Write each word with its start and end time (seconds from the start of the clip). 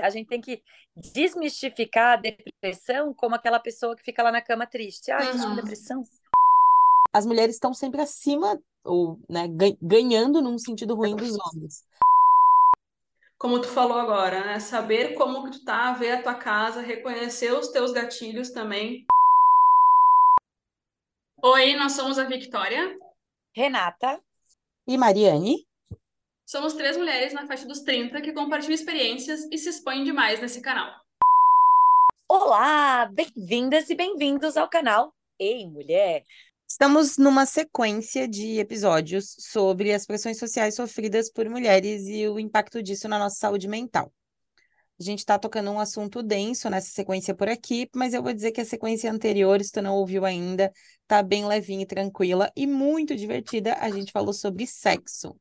a 0.00 0.10
gente 0.10 0.28
tem 0.28 0.40
que 0.40 0.62
desmistificar 1.12 2.14
a 2.14 2.16
depressão 2.16 3.14
como 3.14 3.34
aquela 3.34 3.58
pessoa 3.58 3.96
que 3.96 4.02
fica 4.02 4.22
lá 4.22 4.30
na 4.30 4.42
cama 4.42 4.66
triste. 4.66 5.10
Ah, 5.10 5.30
uhum. 5.32 5.56
depressão. 5.56 6.02
As 7.12 7.24
mulheres 7.24 7.54
estão 7.54 7.72
sempre 7.72 8.02
acima, 8.02 8.60
ou 8.84 9.18
né, 9.28 9.46
ganhando 9.80 10.42
num 10.42 10.58
sentido 10.58 10.94
ruim 10.94 11.16
dos 11.16 11.36
homens. 11.38 11.86
Como 13.38 13.60
tu 13.60 13.68
falou 13.68 13.98
agora, 13.98 14.44
né? 14.44 14.60
Saber 14.60 15.14
como 15.14 15.44
que 15.44 15.58
tu 15.58 15.64
tá, 15.64 15.92
ver 15.92 16.12
a 16.12 16.22
tua 16.22 16.34
casa, 16.34 16.80
reconhecer 16.80 17.52
os 17.52 17.68
teus 17.68 17.92
gatilhos 17.92 18.50
também. 18.50 19.06
Oi, 21.42 21.74
nós 21.74 21.92
somos 21.92 22.18
a 22.18 22.24
Victoria. 22.24 22.98
Renata. 23.54 24.22
E 24.86 24.96
Mariane. 24.96 25.66
Somos 26.48 26.74
três 26.74 26.96
mulheres 26.96 27.32
na 27.32 27.44
faixa 27.44 27.66
dos 27.66 27.80
30 27.80 28.20
que 28.20 28.32
compartilham 28.32 28.72
experiências 28.72 29.48
e 29.50 29.58
se 29.58 29.68
expõem 29.68 30.04
demais 30.04 30.40
nesse 30.40 30.60
canal. 30.60 30.94
Olá, 32.28 33.06
bem-vindas 33.06 33.90
e 33.90 33.96
bem-vindos 33.96 34.56
ao 34.56 34.68
canal 34.68 35.12
Ei 35.40 35.68
Mulher. 35.68 36.22
Estamos 36.64 37.18
numa 37.18 37.46
sequência 37.46 38.28
de 38.28 38.60
episódios 38.60 39.34
sobre 39.40 39.92
as 39.92 40.06
pressões 40.06 40.38
sociais 40.38 40.76
sofridas 40.76 41.32
por 41.32 41.48
mulheres 41.48 42.06
e 42.06 42.28
o 42.28 42.38
impacto 42.38 42.80
disso 42.80 43.08
na 43.08 43.18
nossa 43.18 43.40
saúde 43.40 43.66
mental. 43.66 44.12
A 45.00 45.02
gente 45.02 45.18
está 45.18 45.40
tocando 45.40 45.72
um 45.72 45.80
assunto 45.80 46.22
denso 46.22 46.70
nessa 46.70 46.90
sequência 46.90 47.34
por 47.34 47.48
aqui, 47.48 47.88
mas 47.92 48.14
eu 48.14 48.22
vou 48.22 48.32
dizer 48.32 48.52
que 48.52 48.60
a 48.60 48.64
sequência 48.64 49.10
anterior, 49.10 49.60
se 49.64 49.72
tu 49.72 49.82
não 49.82 49.96
ouviu 49.96 50.24
ainda, 50.24 50.72
tá 51.08 51.24
bem 51.24 51.44
levinha 51.44 51.82
e 51.82 51.86
tranquila 51.86 52.52
e 52.54 52.68
muito 52.68 53.16
divertida. 53.16 53.74
A 53.80 53.90
gente 53.90 54.12
falou 54.12 54.32
sobre 54.32 54.64
sexo. 54.64 55.34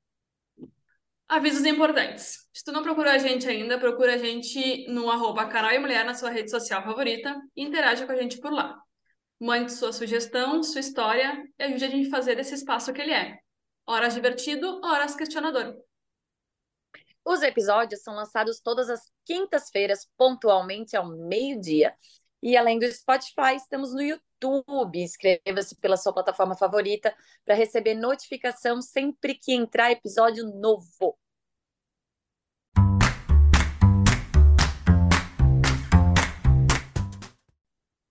Avisos 1.27 1.65
importantes. 1.65 2.47
Se 2.53 2.63
tu 2.63 2.71
não 2.71 2.83
procurou 2.83 3.11
a 3.11 3.17
gente 3.17 3.47
ainda, 3.47 3.79
procura 3.79 4.13
a 4.13 4.17
gente 4.17 4.87
no 4.87 5.09
arroba 5.09 5.47
canal 5.47 5.71
e 5.71 5.79
mulher 5.79 6.05
na 6.05 6.13
sua 6.13 6.29
rede 6.29 6.51
social 6.51 6.83
favorita 6.83 7.35
e 7.55 7.63
interaja 7.63 8.05
com 8.05 8.11
a 8.11 8.15
gente 8.15 8.39
por 8.39 8.53
lá. 8.53 8.79
Mande 9.39 9.71
sua 9.71 9.91
sugestão, 9.91 10.61
sua 10.61 10.81
história 10.81 11.43
e 11.57 11.63
ajude 11.63 11.85
a 11.85 11.89
gente 11.89 12.07
a 12.07 12.11
fazer 12.11 12.35
desse 12.35 12.53
espaço 12.53 12.93
que 12.93 13.01
ele 13.01 13.11
é. 13.11 13.39
Horas 13.87 14.13
divertido, 14.13 14.79
horas 14.83 15.15
questionador. 15.15 15.75
Os 17.25 17.41
episódios 17.41 18.03
são 18.03 18.13
lançados 18.13 18.59
todas 18.59 18.87
as 18.87 19.01
quintas-feiras, 19.25 20.07
pontualmente 20.15 20.95
ao 20.95 21.07
meio-dia. 21.07 21.93
E 22.45 22.55
além 22.55 22.77
do 22.77 22.85
Spotify, 22.91 23.55
estamos 23.55 23.91
no 23.91 24.03
YouTube. 24.03 25.01
Inscreva-se 25.01 25.75
pela 25.77 25.97
sua 25.97 26.13
plataforma 26.13 26.55
favorita 26.55 27.11
para 27.43 27.55
receber 27.55 27.95
notificação 27.95 28.83
sempre 28.83 29.33
que 29.33 29.51
entrar 29.51 29.91
episódio 29.91 30.45
novo. 30.45 31.17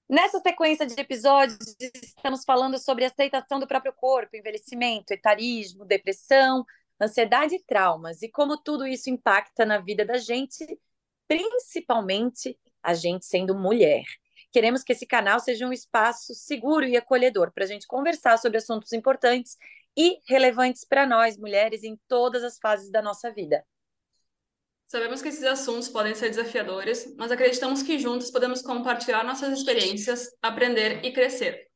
Nessa 0.08 0.40
sequência 0.40 0.84
de 0.84 1.00
episódios, 1.00 1.76
estamos 1.80 2.42
falando 2.44 2.76
sobre 2.76 3.04
aceitação 3.04 3.60
do 3.60 3.68
próprio 3.68 3.92
corpo, 3.92 4.36
envelhecimento, 4.36 5.12
etarismo, 5.12 5.84
depressão, 5.84 6.64
ansiedade 7.00 7.54
e 7.54 7.62
traumas, 7.62 8.20
e 8.20 8.28
como 8.28 8.60
tudo 8.60 8.84
isso 8.84 9.08
impacta 9.08 9.64
na 9.64 9.78
vida 9.78 10.04
da 10.04 10.18
gente, 10.18 10.66
principalmente 11.28 12.58
a 12.82 12.94
gente 12.94 13.24
sendo 13.24 13.54
mulher. 13.54 14.02
Queremos 14.54 14.84
que 14.84 14.92
esse 14.92 15.04
canal 15.04 15.40
seja 15.40 15.66
um 15.66 15.72
espaço 15.72 16.32
seguro 16.32 16.84
e 16.84 16.96
acolhedor 16.96 17.50
para 17.50 17.64
a 17.64 17.66
gente 17.66 17.88
conversar 17.88 18.38
sobre 18.38 18.58
assuntos 18.58 18.92
importantes 18.92 19.58
e 19.96 20.20
relevantes 20.28 20.84
para 20.84 21.04
nós, 21.04 21.36
mulheres, 21.36 21.82
em 21.82 21.98
todas 22.06 22.44
as 22.44 22.56
fases 22.60 22.88
da 22.88 23.02
nossa 23.02 23.32
vida. 23.32 23.66
Sabemos 24.86 25.20
que 25.20 25.28
esses 25.28 25.42
assuntos 25.42 25.88
podem 25.88 26.14
ser 26.14 26.28
desafiadores, 26.28 27.16
mas 27.16 27.32
acreditamos 27.32 27.82
que 27.82 27.98
juntos 27.98 28.30
podemos 28.30 28.62
compartilhar 28.62 29.24
nossas 29.24 29.58
experiências, 29.58 30.30
aprender 30.40 31.04
e 31.04 31.12
crescer. 31.12 31.68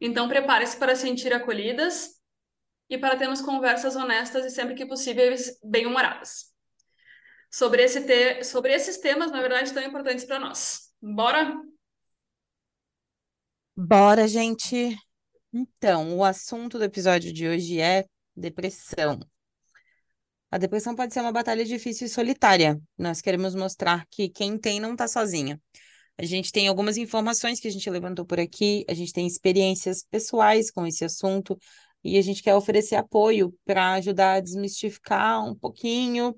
Então, 0.00 0.28
prepare-se 0.28 0.76
para 0.76 0.96
sentir 0.96 1.32
acolhidas 1.32 2.20
e 2.90 2.98
para 2.98 3.16
termos 3.16 3.40
conversas 3.40 3.94
honestas 3.94 4.44
e 4.44 4.50
sempre 4.50 4.74
que 4.74 4.84
possível 4.84 5.32
bem-humoradas. 5.62 6.52
Sobre, 7.52 7.84
esse 7.84 8.00
te... 8.00 8.42
sobre 8.42 8.72
esses 8.72 8.98
temas, 8.98 9.30
na 9.30 9.40
verdade, 9.40 9.72
tão 9.72 9.84
importantes 9.84 10.24
para 10.24 10.40
nós. 10.40 10.92
Bora? 11.00 11.56
Bora, 13.76 14.28
gente! 14.28 14.96
Então, 15.52 16.16
o 16.16 16.24
assunto 16.24 16.78
do 16.78 16.84
episódio 16.84 17.32
de 17.32 17.48
hoje 17.48 17.80
é 17.80 18.04
depressão. 18.36 19.18
A 20.48 20.58
depressão 20.58 20.94
pode 20.94 21.12
ser 21.12 21.20
uma 21.20 21.32
batalha 21.32 21.64
difícil 21.64 22.06
e 22.06 22.10
solitária. 22.10 22.80
Nós 22.96 23.20
queremos 23.20 23.52
mostrar 23.56 24.06
que 24.08 24.28
quem 24.28 24.56
tem 24.56 24.78
não 24.78 24.92
está 24.92 25.08
sozinha. 25.08 25.60
A 26.16 26.24
gente 26.24 26.52
tem 26.52 26.68
algumas 26.68 26.96
informações 26.96 27.58
que 27.58 27.66
a 27.66 27.70
gente 27.70 27.90
levantou 27.90 28.24
por 28.24 28.38
aqui, 28.38 28.84
a 28.88 28.94
gente 28.94 29.12
tem 29.12 29.26
experiências 29.26 30.04
pessoais 30.08 30.70
com 30.70 30.86
esse 30.86 31.04
assunto 31.04 31.58
e 32.04 32.16
a 32.16 32.22
gente 32.22 32.44
quer 32.44 32.54
oferecer 32.54 32.94
apoio 32.94 33.52
para 33.64 33.94
ajudar 33.94 34.34
a 34.34 34.40
desmistificar 34.40 35.44
um 35.44 35.56
pouquinho 35.56 36.32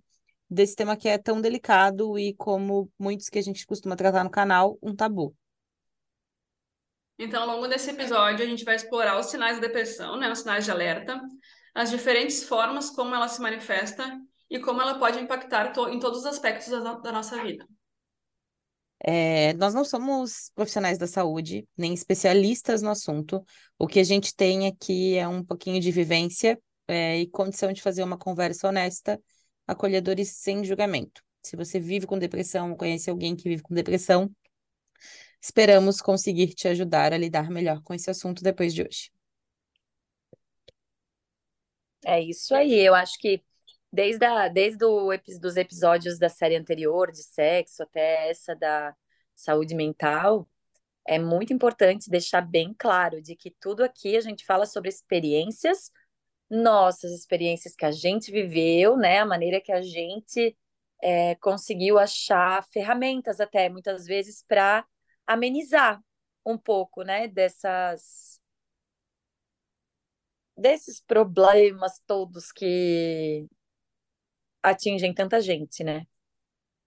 desse 0.49 0.75
tema 0.75 0.97
que 0.97 1.09
é 1.09 1.19
tão 1.19 1.43
delicado 1.43 2.19
e, 2.19 2.33
como 2.35 2.91
muitos 2.99 3.29
que 3.29 3.39
a 3.39 3.43
gente 3.43 3.67
costuma 3.67 3.95
tratar 3.95 4.25
no 4.25 4.31
canal, 4.31 4.79
um 4.83 4.97
tabu. 4.97 5.37
Então, 7.19 7.43
ao 7.43 7.57
longo 7.57 7.69
desse 7.69 7.91
episódio, 7.91 8.45
a 8.45 8.49
gente 8.49 8.65
vai 8.65 8.77
explorar 8.77 9.19
os 9.19 9.27
sinais 9.27 9.57
da 9.59 9.67
depressão, 9.67 10.19
né, 10.19 10.31
os 10.31 10.41
sinais 10.41 10.65
de 10.65 10.71
alerta, 10.71 11.21
as 11.75 11.91
diferentes 11.91 12.45
formas 12.45 12.91
como 12.91 13.15
ela 13.15 13.29
se 13.29 13.41
manifesta 13.41 14.21
e 14.51 14.61
como 14.61 14.81
ela 14.81 14.99
pode 14.99 15.19
impactar 15.19 15.73
to 15.73 15.89
em 15.89 15.99
todos 15.99 16.21
os 16.21 16.27
aspectos 16.27 16.69
da, 16.69 16.95
da 16.95 17.13
nossa 17.13 17.43
vida. 17.43 17.67
É, 19.01 19.53
nós 19.55 19.75
não 19.75 19.85
somos 19.85 20.51
profissionais 20.55 20.99
da 20.99 21.07
saúde, 21.07 21.67
nem 21.77 21.93
especialistas 21.93 22.83
no 22.83 22.91
assunto. 22.91 23.45
O 23.79 23.87
que 23.87 24.01
a 24.01 24.05
gente 24.05 24.35
tem 24.35 24.67
aqui 24.67 25.17
é 25.17 25.29
um 25.29 25.45
pouquinho 25.45 25.81
de 25.81 25.91
vivência 25.91 26.59
é, 26.89 27.19
e 27.19 27.27
condição 27.27 27.73
de 27.73 27.83
fazer 27.83 28.03
uma 28.03 28.17
conversa 28.17 28.69
honesta, 28.69 29.21
acolhedores 29.67 30.37
sem 30.37 30.65
julgamento. 30.65 31.23
Se 31.43 31.57
você 31.57 31.79
vive 31.79 32.07
com 32.07 32.19
depressão 32.19 32.75
conhece 32.75 33.11
alguém 33.11 33.37
que 33.37 33.49
vive 33.49 33.63
com 33.63 33.75
depressão, 33.75 34.31
esperamos 35.47 36.01
conseguir 36.01 36.49
te 36.55 36.67
ajudar 36.67 37.13
a 37.13 37.19
lidar 37.19 37.51
melhor 37.51 37.81
com 37.83 37.95
esse 37.95 38.11
assunto 38.11 38.43
depois 38.43 38.75
de 38.75 38.83
hoje. 38.83 39.13
É 42.05 42.21
isso 42.21 42.55
aí. 42.55 42.75
Eu 42.75 42.95
acho 42.95 43.17
que 43.19 43.43
desde, 43.93 44.25
a, 44.25 44.49
desde 44.49 44.85
o, 44.85 45.11
dos 45.41 45.57
episódios 45.57 46.19
da 46.19 46.29
série 46.29 46.57
anterior, 46.57 47.13
de 47.13 47.23
sexo, 47.23 47.83
até 47.85 48.29
essa 48.29 48.57
da 48.57 48.95
saúde 49.35 49.75
mental, 49.75 50.49
é 51.07 51.19
muito 51.19 51.53
importante 51.53 52.11
deixar 52.11 52.41
bem 52.41 52.75
claro 52.77 53.23
de 53.23 53.37
que 53.37 53.53
tudo 53.61 53.85
aqui 53.85 54.17
a 54.17 54.21
gente 54.21 54.45
fala 54.45 54.67
sobre 54.67 54.89
experiências, 54.89 55.93
nossas 56.51 57.13
experiências 57.13 57.77
que 57.77 57.85
a 57.85 57.93
gente 57.93 58.33
viveu, 58.33 58.97
né? 58.97 59.21
A 59.21 59.27
maneira 59.27 59.61
que 59.61 59.71
a 59.71 59.81
gente 59.81 60.57
é, 61.01 61.37
conseguiu 61.37 61.99
achar 61.99 62.65
ferramentas 62.73 63.41
até 63.41 63.69
muitas 63.69 64.07
vezes 64.07 64.43
para 64.43 64.85
amenizar 65.27 66.03
um 66.45 66.57
pouco, 66.57 67.03
né? 67.03 67.29
Dessas 67.29 68.41
desses 70.57 71.01
problemas 71.01 72.01
todos 72.07 72.51
que 72.51 73.47
atingem 74.63 75.13
tanta 75.13 75.41
gente, 75.41 75.85
né? 75.85 76.07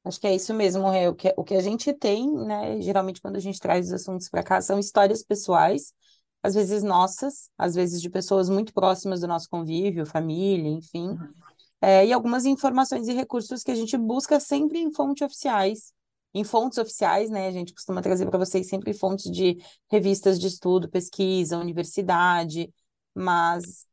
Acho 0.03 0.19
que 0.19 0.27
é 0.27 0.33
isso 0.33 0.53
mesmo, 0.53 0.87
o 0.87 1.13
que, 1.13 1.33
o 1.37 1.43
que 1.43 1.55
a 1.55 1.61
gente 1.61 1.93
tem, 1.93 2.31
né? 2.31 2.81
Geralmente, 2.81 3.21
quando 3.21 3.35
a 3.35 3.39
gente 3.39 3.59
traz 3.59 3.87
os 3.87 3.93
assuntos 3.93 4.29
para 4.29 4.41
cá, 4.41 4.61
são 4.61 4.79
histórias 4.79 5.23
pessoais, 5.23 5.93
às 6.41 6.55
vezes 6.55 6.81
nossas, 6.81 7.51
às 7.57 7.75
vezes 7.75 8.01
de 8.01 8.09
pessoas 8.09 8.49
muito 8.49 8.73
próximas 8.73 9.19
do 9.21 9.27
nosso 9.27 9.49
convívio, 9.49 10.05
família, 10.05 10.69
enfim. 10.69 11.09
Uhum. 11.09 11.33
É, 11.81 12.05
e 12.05 12.13
algumas 12.13 12.45
informações 12.45 13.07
e 13.07 13.13
recursos 13.13 13.61
que 13.61 13.71
a 13.71 13.75
gente 13.75 13.97
busca 13.97 14.39
sempre 14.39 14.79
em 14.79 14.91
fontes 14.91 15.25
oficiais, 15.25 15.93
em 16.33 16.43
fontes 16.43 16.77
oficiais, 16.77 17.29
né? 17.29 17.47
A 17.47 17.51
gente 17.51 17.73
costuma 17.73 18.01
trazer 18.01 18.25
para 18.27 18.37
vocês 18.37 18.67
sempre 18.67 18.93
fontes 18.93 19.31
de 19.31 19.57
revistas 19.91 20.39
de 20.39 20.47
estudo, 20.47 20.89
pesquisa, 20.89 21.57
universidade, 21.57 22.71
mas 23.15 23.87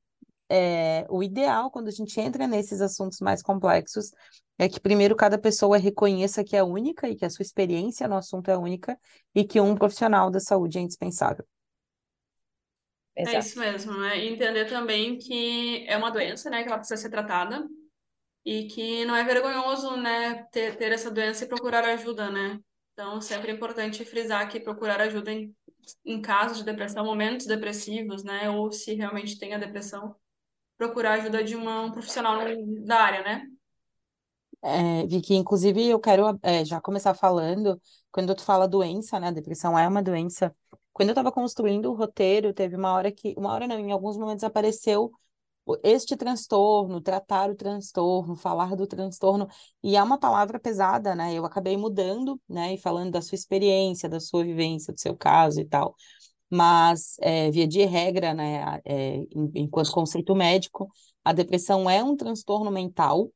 é, 0.49 1.06
o 1.09 1.23
ideal, 1.23 1.71
quando 1.71 1.88
a 1.88 1.93
gente 1.93 2.21
entra 2.21 2.47
nesses 2.47 2.81
assuntos 2.81 3.21
mais 3.21 3.43
complexos, 3.43 4.11
é 4.59 4.69
que 4.69 4.81
primeiro 4.81 5.15
cada 5.17 5.38
pessoa 5.38 5.77
reconheça 5.77 6.44
que 6.44 6.56
é 6.56 6.62
única 6.62 7.09
e 7.09 7.17
que 7.17 7.25
a 7.25 7.31
sua 7.31 7.43
experiência 7.43 8.09
no 8.09 8.17
assunto 8.17 8.50
é 8.50 8.56
única 8.56 8.99
e 9.35 9.44
que 9.44 9.61
um 9.61 9.75
profissional 9.75 10.31
da 10.31 10.41
saúde 10.41 10.79
é 10.79 10.81
indispensável. 10.81 11.44
É 13.15 13.38
isso 13.38 13.59
mesmo, 13.59 13.99
né? 13.99 14.19
E 14.19 14.29
entender 14.29 14.67
também 14.67 15.19
que 15.19 15.87
é 15.88 15.97
uma 15.97 16.11
doença, 16.11 16.50
né, 16.50 16.62
que 16.62 16.69
ela 16.69 16.79
precisa 16.79 17.00
ser 17.00 17.09
tratada 17.09 17.67
e 18.47 18.69
que 18.69 19.05
não 19.05 19.17
é 19.17 19.25
vergonhoso, 19.25 19.97
né, 19.99 20.45
ter, 20.53 20.77
ter 20.79 20.93
essa 20.93 21.11
doença 21.11 21.45
e 21.45 21.49
procurar 21.49 21.85
ajuda, 21.85 22.31
né? 22.31 22.59
Então, 22.95 23.21
sempre 23.21 23.53
é 23.53 23.55
importante 23.55 24.07
frisar 24.07 24.49
que 24.49 24.61
procurar 24.61 25.01
ajuda 25.03 25.33
em 25.33 25.55
em 26.05 26.21
casos 26.21 26.59
de 26.59 26.65
depressão, 26.65 27.05
momentos 27.05 27.47
depressivos, 27.47 28.25
né? 28.25 28.51
Ou 28.51 28.73
se 28.73 28.95
realmente 28.95 29.39
tem 29.39 29.55
a 29.55 29.59
depressão, 29.59 30.15
procurar 30.77 31.13
ajuda 31.15 31.43
de 31.45 31.55
uma, 31.55 31.83
um 31.83 31.93
profissional 31.93 32.39
da 32.85 32.97
área, 32.97 33.23
né? 33.23 33.47
É, 34.63 35.07
Vicky, 35.07 35.35
inclusive 35.35 35.87
eu 35.87 36.01
quero 36.01 36.25
é, 36.43 36.65
já 36.65 36.81
começar 36.81 37.15
falando, 37.15 37.81
quando 38.11 38.35
tu 38.35 38.43
fala 38.43 38.67
doença, 38.67 39.21
né? 39.21 39.31
Depressão 39.31 39.79
é 39.79 39.87
uma 39.87 40.03
doença. 40.03 40.55
Quando 40.93 41.11
eu 41.11 41.13
estava 41.13 41.31
construindo 41.31 41.91
o 41.91 41.95
roteiro, 41.95 42.53
teve 42.53 42.75
uma 42.75 42.93
hora 42.93 43.13
que, 43.13 43.35
uma 43.37 43.53
hora 43.53 43.67
não, 43.67 43.79
em 43.79 43.93
alguns 43.93 44.17
momentos 44.17 44.43
apareceu 44.43 45.13
este 45.83 46.17
transtorno, 46.17 47.01
tratar 47.01 47.51
o 47.51 47.57
transtorno, 47.57 48.37
falar 48.37 48.77
do 48.77 48.87
transtorno, 48.87 49.49
e 49.83 49.97
é 49.97 50.03
uma 50.03 50.19
palavra 50.19 50.59
pesada, 50.59 51.15
né? 51.15 51.35
Eu 51.35 51.45
acabei 51.45 51.77
mudando, 51.77 52.41
né? 52.49 52.75
E 52.75 52.79
falando 52.79 53.13
da 53.13 53.23
sua 53.23 53.37
experiência, 53.37 54.09
da 54.09 54.21
sua 54.21 54.45
vivência, 54.45 54.93
do 54.93 55.01
seu 55.01 55.17
caso 55.17 55.61
e 55.61 55.65
tal. 55.65 55.95
Mas, 56.51 57.17
é, 57.21 57.51
via 57.51 57.67
de 57.67 57.85
regra, 57.85 58.35
né? 58.35 58.81
É, 58.85 59.25
enquanto 59.55 59.93
conceito 59.93 60.35
médico, 60.35 60.89
a 61.25 61.33
depressão 61.33 61.91
é 61.91 62.03
um 62.05 62.17
transtorno 62.17 62.71
mental 62.71 63.31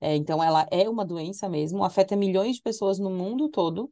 é, 0.00 0.14
então, 0.16 0.42
ela 0.42 0.66
é 0.70 0.86
uma 0.88 1.04
doença 1.04 1.48
mesmo, 1.48 1.82
afeta 1.82 2.14
milhões 2.14 2.56
de 2.56 2.62
pessoas 2.62 2.98
no 2.98 3.08
mundo 3.10 3.48
todo 3.48 3.90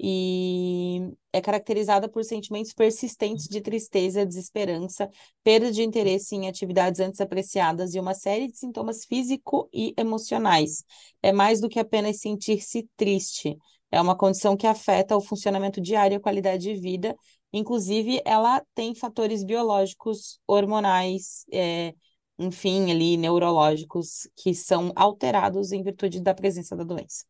e 0.00 1.12
é 1.32 1.40
caracterizada 1.40 2.08
por 2.08 2.24
sentimentos 2.24 2.72
persistentes 2.72 3.46
de 3.48 3.60
tristeza, 3.60 4.26
desesperança, 4.26 5.08
perda 5.42 5.70
de 5.72 5.82
interesse 5.82 6.34
em 6.34 6.48
atividades 6.48 7.00
antes 7.00 7.20
apreciadas 7.20 7.94
e 7.94 8.00
uma 8.00 8.14
série 8.14 8.48
de 8.50 8.58
sintomas 8.58 9.04
físico 9.04 9.68
e 9.72 9.94
emocionais. 9.96 10.84
É 11.22 11.32
mais 11.32 11.60
do 11.60 11.68
que 11.68 11.78
apenas 11.78 12.20
sentir-se 12.20 12.88
triste. 12.96 13.56
É 13.90 14.00
uma 14.00 14.16
condição 14.16 14.56
que 14.56 14.66
afeta 14.66 15.16
o 15.16 15.20
funcionamento 15.20 15.80
diário 15.80 16.14
e 16.14 16.16
a 16.16 16.20
qualidade 16.20 16.62
de 16.62 16.74
vida. 16.74 17.14
Inclusive, 17.52 18.22
ela 18.24 18.64
tem 18.74 18.94
fatores 18.94 19.44
biológicos, 19.44 20.40
hormonais, 20.46 21.44
é, 21.52 21.94
enfim, 22.38 22.90
ali, 22.90 23.16
neurológicos 23.16 24.28
que 24.36 24.54
são 24.54 24.92
alterados 24.96 25.72
em 25.72 25.82
virtude 25.82 26.20
da 26.20 26.34
presença 26.34 26.74
da 26.74 26.84
doença. 26.84 27.24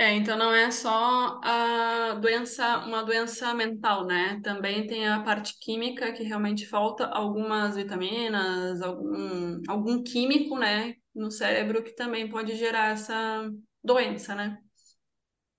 É, 0.00 0.14
então 0.14 0.36
não 0.38 0.54
é 0.54 0.70
só 0.70 1.40
a 1.42 2.14
doença, 2.20 2.78
uma 2.86 3.02
doença 3.02 3.52
mental, 3.52 4.06
né? 4.06 4.40
Também 4.44 4.86
tem 4.86 5.08
a 5.08 5.22
parte 5.24 5.58
química 5.58 6.12
que 6.12 6.22
realmente 6.22 6.66
falta 6.66 7.06
algumas 7.08 7.74
vitaminas, 7.74 8.80
algum, 8.80 9.60
algum 9.66 10.00
químico, 10.04 10.56
né, 10.56 10.94
no 11.12 11.32
cérebro 11.32 11.82
que 11.82 11.94
também 11.96 12.28
pode 12.30 12.54
gerar 12.56 12.90
essa 12.92 13.50
doença, 13.82 14.36
né? 14.36 14.58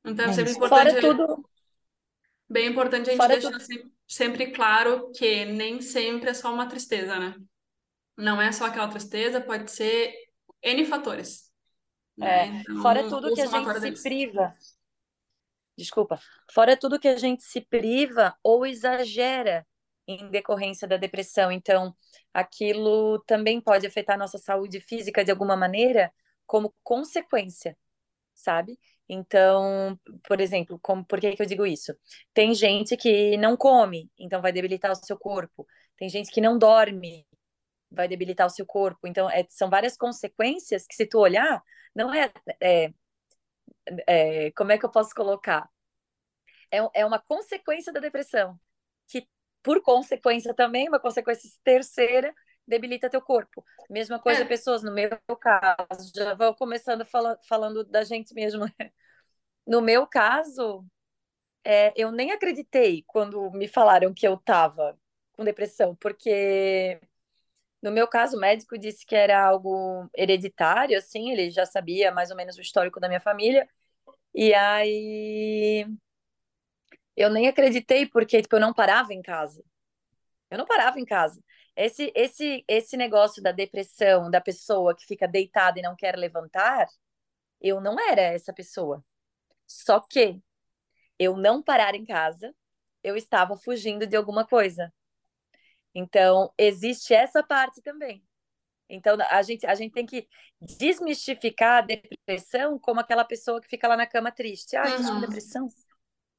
Então 0.06 0.26
é 0.26 0.32
É 0.32 0.34
sempre 0.34 0.52
importante, 0.54 0.96
Fora 0.96 1.00
tudo, 1.00 1.26
bem 2.50 2.68
importante 2.68 3.10
a 3.10 3.14
gente 3.14 3.28
fora 3.28 3.30
deixar 3.30 3.60
tudo, 3.60 3.60
sempre, 3.60 3.92
sempre 4.08 4.52
claro 4.52 5.12
que 5.12 5.46
nem 5.46 5.82
sempre 5.82 6.30
é 6.30 6.34
só 6.34 6.54
uma 6.54 6.68
tristeza, 6.68 7.18
né? 7.20 7.36
Não 8.18 8.42
é 8.42 8.52
só 8.54 8.66
aquela 8.68 8.90
tristeza, 8.90 9.42
pode 9.42 9.72
ser 9.72 10.14
N 10.64 10.86
fatores, 10.86 11.49
né? 12.20 12.64
é, 12.68 12.74
fora 12.82 13.00
Então, 13.00 13.20
tudo 13.20 13.32
o 13.32 13.36
que 13.36 13.42
a 13.42 13.46
gente 13.46 13.80
se 13.80 14.04
priva, 14.04 14.56
desculpa, 15.78 16.20
fora 16.52 16.78
tudo 16.78 17.00
que 17.00 17.08
a 17.08 17.18
gente 17.18 17.44
se 17.44 17.62
priva 17.62 18.36
ou 18.44 18.66
exagera 18.66 19.66
em 20.08 20.30
decorrência 20.30 20.88
da 20.88 20.98
depressão. 20.98 21.52
Então, 21.52 21.96
aquilo 22.34 23.20
também 23.28 23.62
pode 23.62 23.86
afetar 23.86 24.16
a 24.16 24.20
nossa 24.20 24.38
saúde 24.38 24.80
física 24.82 25.24
de 25.24 25.32
alguma 25.32 25.56
maneira, 25.56 26.12
como 26.48 26.74
consequência, 26.84 27.78
sabe? 28.34 28.80
Então, 29.08 30.00
por 30.28 30.42
exemplo, 30.42 30.80
como, 30.82 31.06
por 31.06 31.20
que 31.20 31.36
que 31.36 31.42
eu 31.42 31.46
digo 31.46 31.66
isso? 31.66 31.96
Tem 32.34 32.54
gente 32.54 32.98
que 32.98 33.38
não 33.38 33.56
come, 33.58 34.10
então 34.20 34.42
vai 34.42 34.52
debilitar 34.52 34.92
o 34.92 34.96
seu 34.96 35.18
corpo. 35.18 35.68
Tem 35.98 36.10
gente 36.10 36.32
que 36.32 36.42
não 36.42 36.58
dorme, 36.58 37.26
vai 37.92 38.08
debilitar 38.08 38.48
o 38.48 38.50
seu 38.50 38.66
corpo. 38.66 39.08
Então, 39.08 39.30
é, 39.30 39.46
são 39.50 39.70
várias 39.70 39.98
consequências 39.98 40.86
que, 40.86 40.96
se 40.96 41.06
tu 41.06 41.20
olhar, 41.20 41.64
não 41.96 42.14
é, 42.14 42.32
é, 42.62 42.94
é 44.08 44.52
como 44.52 44.72
é 44.72 44.78
que 44.78 44.86
eu 44.86 44.92
posso 44.92 45.14
colocar? 45.16 45.70
É, 46.72 47.02
é 47.02 47.06
uma 47.06 47.20
consequência 47.20 47.92
da 47.92 48.00
depressão, 48.00 48.60
que, 49.08 49.28
por 49.64 49.82
consequência 49.82 50.54
também, 50.54 50.88
uma 50.88 51.00
consequência 51.00 51.50
terceira, 51.64 52.34
debilita 52.68 53.10
teu 53.10 53.22
corpo. 53.22 53.66
Mesma 53.90 54.20
coisa, 54.20 54.42
É, 54.42 54.46
pessoas, 54.46 54.84
no 54.84 54.94
meu 54.94 55.10
caso, 55.40 56.12
já 56.16 56.36
vou 56.36 56.54
começando 56.54 57.04
fala, 57.06 57.40
falando 57.48 57.84
da 57.84 58.04
gente 58.04 58.34
mesmo. 58.34 58.66
né? 58.66 58.92
No 59.66 59.82
meu 59.82 60.06
caso, 60.06 60.86
é, 61.64 61.92
eu 61.96 62.12
nem 62.12 62.32
acreditei 62.32 63.04
quando 63.08 63.52
me 63.52 63.68
falaram 63.68 64.14
que 64.14 64.28
eu 64.28 64.38
tava 64.38 64.98
com 65.34 65.44
depressão, 65.44 65.96
porque 65.96 67.00
No 67.82 67.92
meu 67.92 68.08
caso, 68.08 68.36
o 68.38 68.40
médico 68.40 68.78
disse 68.78 69.06
que 69.06 69.16
era 69.16 69.42
algo 69.42 70.10
hereditário, 70.16 70.98
assim, 70.98 71.32
ele 71.32 71.50
já 71.50 71.66
sabia 71.66 72.12
mais 72.12 72.30
ou 72.32 72.36
menos 72.38 72.58
o 72.58 72.62
histórico 72.62 73.00
da 73.00 73.08
minha 73.08 73.22
família. 73.22 73.68
E 74.36 74.54
aí 74.54 75.86
eu 77.16 77.30
nem 77.30 77.48
acreditei 77.48 78.06
porque 78.08 78.42
tipo, 78.42 78.56
eu 78.56 78.60
não 78.60 78.74
parava 78.74 79.14
em 79.14 79.22
casa. 79.22 79.64
Eu 80.52 80.58
não 80.58 80.66
parava 80.66 81.00
em 81.00 81.06
casa. 81.06 81.44
Esse 81.76 82.12
esse 82.16 82.66
esse 82.68 82.98
negócio 82.98 83.44
da 83.44 83.54
depressão, 83.54 84.32
da 84.32 84.42
pessoa 84.42 84.96
que 84.96 85.06
fica 85.06 85.28
deitada 85.28 85.80
e 85.80 85.84
não 85.84 85.96
quer 85.96 86.18
levantar, 86.18 86.88
eu 87.62 87.82
não 87.82 87.98
era 88.00 88.22
essa 88.22 88.54
pessoa. 88.54 89.04
Só 89.68 90.00
que 90.02 90.42
eu 91.20 91.38
não 91.38 91.64
parar 91.64 91.96
em 91.96 92.06
casa, 92.06 92.56
eu 93.04 93.16
estava 93.18 93.58
fugindo 93.58 94.08
de 94.08 94.16
alguma 94.18 94.46
coisa. 94.48 94.94
Então, 95.94 96.54
existe 96.58 97.14
essa 97.14 97.42
parte 97.44 97.82
também. 97.82 98.24
Então, 98.90 99.18
a 99.30 99.42
gente, 99.44 99.66
a 99.68 99.76
gente 99.76 99.94
tem 99.94 100.06
que 100.06 100.28
desmistificar 100.60 101.78
a 101.78 101.82
depressão 101.82 102.80
como 102.80 103.00
aquela 103.00 103.24
pessoa 103.24 103.62
que 103.62 103.68
fica 103.68 103.88
lá 103.88 103.96
na 103.96 104.08
cama 104.08 104.32
triste. 104.32 104.76
Ah, 104.76 104.98
com 104.98 105.04
uhum. 105.04 105.22
depressão? 105.22 105.70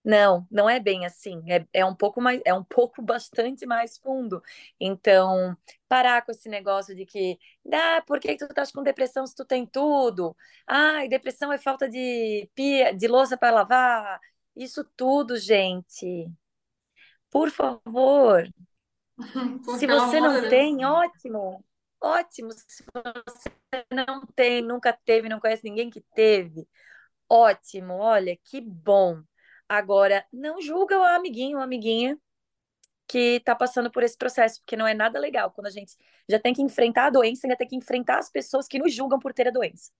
Não, 0.04 0.46
não 0.50 0.68
é 0.68 0.80
bem 0.80 1.04
assim. 1.04 1.42
É, 1.50 1.64
é 1.72 1.84
um 1.84 1.94
pouco 1.94 2.20
mais, 2.20 2.40
é 2.44 2.54
um 2.54 2.64
pouco 2.64 3.02
bastante 3.02 3.66
mais 3.66 3.98
fundo. 3.98 4.42
Então, 4.80 5.56
parar 5.88 6.22
com 6.24 6.32
esse 6.32 6.48
negócio 6.48 6.94
de 6.94 7.04
que, 7.06 7.38
ah, 7.72 8.02
por 8.06 8.18
que 8.18 8.36
tu 8.36 8.46
estás 8.46 8.72
com 8.72 8.82
depressão 8.82 9.26
se 9.26 9.34
tu 9.36 9.44
tem 9.44 9.66
tudo? 9.66 10.36
Ai, 10.66 11.08
depressão 11.08 11.52
é 11.52 11.58
falta 11.58 11.88
de 11.88 12.48
pia, 12.54 12.94
de 12.94 13.06
louça 13.06 13.36
para 13.36 13.50
lavar. 13.54 14.20
Isso 14.56 14.84
tudo, 14.96 15.36
gente. 15.36 16.28
Por 17.30 17.50
favor, 17.50 18.48
Se 19.78 19.86
você 19.86 20.20
não 20.20 20.34
de 20.34 20.40
Deus. 20.40 20.50
tem, 20.50 20.84
ótimo. 20.84 21.64
Ótimo. 22.00 22.52
Se 22.52 22.84
você 22.94 23.84
não 23.90 24.26
tem, 24.34 24.62
nunca 24.62 24.92
teve, 24.92 25.28
não 25.28 25.40
conhece 25.40 25.64
ninguém 25.64 25.90
que 25.90 26.00
teve, 26.14 26.66
ótimo. 27.28 27.94
Olha, 27.94 28.36
que 28.44 28.60
bom. 28.60 29.22
Agora, 29.68 30.26
não 30.32 30.60
julga 30.60 30.98
o 30.98 31.04
amiguinho 31.04 31.58
ou 31.58 31.62
amiguinha 31.62 32.18
que 33.06 33.36
está 33.36 33.54
passando 33.54 33.90
por 33.90 34.02
esse 34.02 34.16
processo, 34.16 34.60
porque 34.60 34.76
não 34.76 34.86
é 34.86 34.94
nada 34.94 35.18
legal 35.18 35.50
quando 35.50 35.66
a 35.66 35.70
gente 35.70 35.96
já 36.28 36.38
tem 36.38 36.54
que 36.54 36.62
enfrentar 36.62 37.06
a 37.06 37.10
doença, 37.10 37.46
ainda 37.46 37.56
tem 37.56 37.68
que 37.68 37.76
enfrentar 37.76 38.18
as 38.18 38.30
pessoas 38.30 38.68
que 38.68 38.78
nos 38.78 38.94
julgam 38.94 39.18
por 39.18 39.34
ter 39.34 39.48
a 39.48 39.50
doença. 39.50 39.90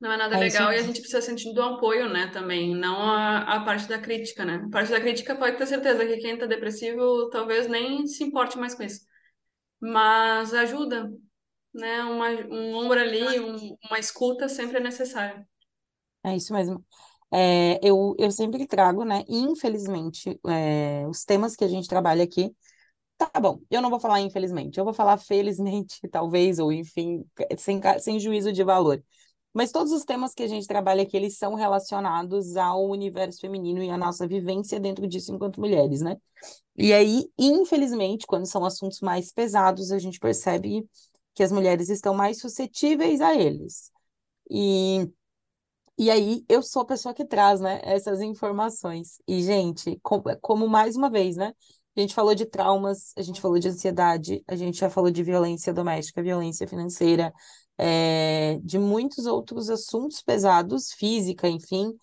Não 0.00 0.12
é 0.12 0.16
nada 0.16 0.36
É 0.36 0.46
isso 0.46 0.62
legal 0.62 0.72
e 0.72 0.76
a 0.78 0.82
gente 0.82 1.00
precisa 1.00 1.20
sentir 1.22 1.52
do 1.52 1.62
apoio, 1.62 2.08
né, 2.08 2.28
também, 2.28 2.74
não 2.74 3.00
a, 3.10 3.56
a 3.56 3.64
parte 3.64 3.88
da 3.88 3.98
crítica, 4.00 4.44
né? 4.44 4.62
A 4.66 4.70
parte 4.70 4.90
da 4.92 5.00
crítica 5.00 5.34
pode 5.36 5.56
ter 5.58 5.66
certeza 5.66 6.06
que 6.06 6.18
quem 6.18 6.38
tá 6.38 6.46
depressivo 6.46 7.28
talvez 7.30 7.66
nem 7.68 8.06
se 8.06 8.22
importe 8.24 8.56
mais 8.58 8.74
com 8.76 8.82
isso. 8.84 9.00
Mas 9.80 10.54
ajuda, 10.54 11.10
né? 11.74 12.02
Uma, 12.04 12.30
um 12.30 12.74
ombro 12.76 13.00
ali, 13.00 13.40
um- 13.40 13.76
uma 13.90 13.98
escuta 14.00 14.48
sempre 14.48 14.78
é 14.78 14.80
necessário. 14.80 15.46
É 16.24 16.36
isso 16.36 16.52
mesmo. 16.52 16.84
É, 17.32 17.78
eu, 17.86 18.14
eu 18.18 18.30
sempre 18.30 18.66
trago, 18.66 19.04
né? 19.04 19.22
Infelizmente, 19.28 20.38
é, 20.46 21.06
os 21.08 21.24
temas 21.24 21.54
que 21.56 21.64
a 21.64 21.68
gente 21.68 21.88
trabalha 21.88 22.24
aqui. 22.24 22.54
Tá 23.18 23.30
bom, 23.40 23.60
eu 23.70 23.82
não 23.82 23.90
vou 23.90 24.00
falar 24.00 24.20
infelizmente, 24.20 24.78
eu 24.78 24.84
vou 24.84 24.94
falar 24.94 25.18
felizmente, 25.18 26.00
talvez, 26.10 26.58
ou 26.58 26.72
enfim, 26.72 27.24
sem, 27.58 27.80
sem 28.00 28.20
juízo 28.20 28.52
de 28.52 28.64
valor. 28.64 29.02
Mas 29.54 29.72
todos 29.72 29.92
os 29.92 30.04
temas 30.04 30.34
que 30.34 30.42
a 30.42 30.46
gente 30.46 30.66
trabalha 30.66 31.02
aqui, 31.02 31.16
eles 31.16 31.36
são 31.38 31.54
relacionados 31.54 32.56
ao 32.56 32.86
universo 32.88 33.40
feminino 33.40 33.82
e 33.82 33.90
à 33.90 33.96
nossa 33.98 34.26
vivência 34.26 34.78
dentro 34.78 35.06
disso 35.08 35.34
enquanto 35.34 35.60
mulheres, 35.60 36.00
né? 36.00 36.16
E 36.76 36.92
aí, 36.92 37.30
infelizmente, 37.38 38.26
quando 38.26 38.46
são 38.46 38.64
assuntos 38.64 39.00
mais 39.00 39.32
pesados, 39.32 39.92
a 39.92 39.98
gente 39.98 40.20
percebe 40.20 40.88
que 41.34 41.42
as 41.42 41.52
mulheres 41.52 41.88
estão 41.90 42.14
mais 42.14 42.40
suscetíveis 42.40 43.20
a 43.20 43.34
eles. 43.36 43.92
E 44.50 45.08
e 45.98 46.10
aí, 46.10 46.44
eu 46.48 46.62
sou 46.62 46.82
a 46.82 46.86
pessoa 46.86 47.12
que 47.14 47.24
traz, 47.24 47.60
né, 47.60 47.80
essas 47.82 48.20
informações. 48.20 49.20
E, 49.26 49.42
gente, 49.42 49.98
com- 50.02 50.22
como 50.40 50.68
mais 50.68 50.96
uma 50.96 51.10
vez, 51.10 51.36
né? 51.36 51.52
A 51.96 52.00
gente 52.00 52.14
falou 52.14 52.34
de 52.34 52.46
traumas, 52.46 53.12
a 53.16 53.22
gente 53.22 53.40
falou 53.40 53.58
de 53.58 53.68
ansiedade, 53.68 54.42
a 54.46 54.54
gente 54.54 54.78
já 54.78 54.88
falou 54.88 55.10
de 55.10 55.22
violência 55.24 55.72
doméstica, 55.74 56.22
violência 56.22 56.68
financeira, 56.68 57.32
é, 57.78 58.58
de 58.62 58.78
muitos 58.78 59.26
outros 59.26 59.70
assuntos 59.70 60.22
pesados, 60.22 60.92
física, 60.92 61.48
enfim. 61.48 61.94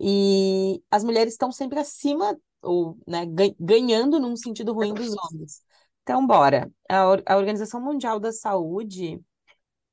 E 0.00 0.82
as 0.90 1.04
mulheres 1.04 1.34
estão 1.34 1.52
sempre 1.52 1.78
acima, 1.80 2.38
ou, 2.62 2.98
né, 3.06 3.26
gan- 3.26 3.54
ganhando 3.58 4.20
num 4.20 4.36
sentido 4.36 4.72
ruim 4.72 4.94
dos 4.94 5.14
homens. 5.16 5.62
Então, 6.02 6.26
bora. 6.26 6.70
A, 6.90 7.06
Or- 7.08 7.22
a 7.26 7.36
Organização 7.36 7.80
Mundial 7.80 8.20
da 8.20 8.32
Saúde 8.32 9.20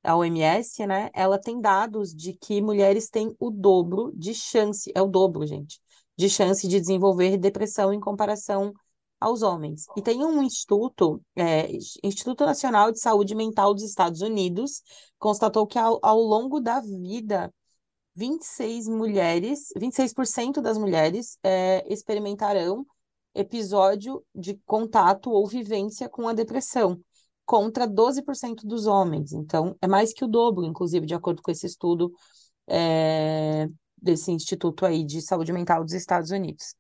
a 0.04 0.16
OMS, 0.18 0.86
né, 0.86 1.10
ela 1.14 1.40
tem 1.40 1.62
dados 1.62 2.14
de 2.14 2.34
que 2.34 2.62
mulheres 2.62 3.10
têm 3.10 3.36
o 3.40 3.50
dobro 3.50 4.12
de 4.16 4.34
chance, 4.34 4.92
é 4.96 5.02
o 5.02 5.08
dobro, 5.08 5.46
gente, 5.48 5.80
de 6.18 6.30
chance 6.30 6.68
de 6.68 6.80
desenvolver 6.80 7.38
depressão 7.38 7.94
em 7.94 8.00
comparação 8.00 8.74
aos 9.24 9.42
homens. 9.42 9.86
E 9.96 10.02
tem 10.02 10.24
um 10.24 10.44
instituto, 10.44 11.22
é, 11.36 11.70
Instituto 12.04 12.46
Nacional 12.46 12.92
de 12.92 13.00
Saúde 13.00 13.34
Mental 13.34 13.74
dos 13.74 13.84
Estados 13.84 14.22
Unidos, 14.22 14.82
constatou 15.18 15.66
que 15.66 15.80
ao, 15.80 16.00
ao 16.04 16.20
longo 16.20 16.60
da 16.60 16.82
vida, 16.82 17.54
26 18.16 18.88
mulheres, 18.88 19.70
26% 19.78 20.62
das 20.62 20.78
mulheres 20.78 21.38
é, 21.44 21.86
experimentarão 21.92 22.86
episódio 23.34 24.24
de 24.36 24.56
contato 24.66 25.32
ou 25.32 25.48
vivência 25.48 26.08
com 26.08 26.28
a 26.28 26.34
depressão, 26.34 27.00
contra 27.46 27.88
12% 27.88 28.66
dos 28.66 28.86
homens. 28.86 29.32
Então, 29.32 29.76
é 29.82 29.88
mais 29.88 30.14
que 30.14 30.24
o 30.24 30.28
dobro, 30.28 30.66
inclusive, 30.66 31.06
de 31.06 31.16
acordo 31.16 31.42
com 31.42 31.50
esse 31.50 31.66
estudo 31.66 32.12
é, 32.68 33.68
desse 33.98 34.32
Instituto 34.32 34.86
aí 34.86 35.04
de 35.04 35.22
Saúde 35.22 35.52
Mental 35.52 35.84
dos 35.84 35.94
Estados 35.94 36.30
Unidos. 36.30 36.76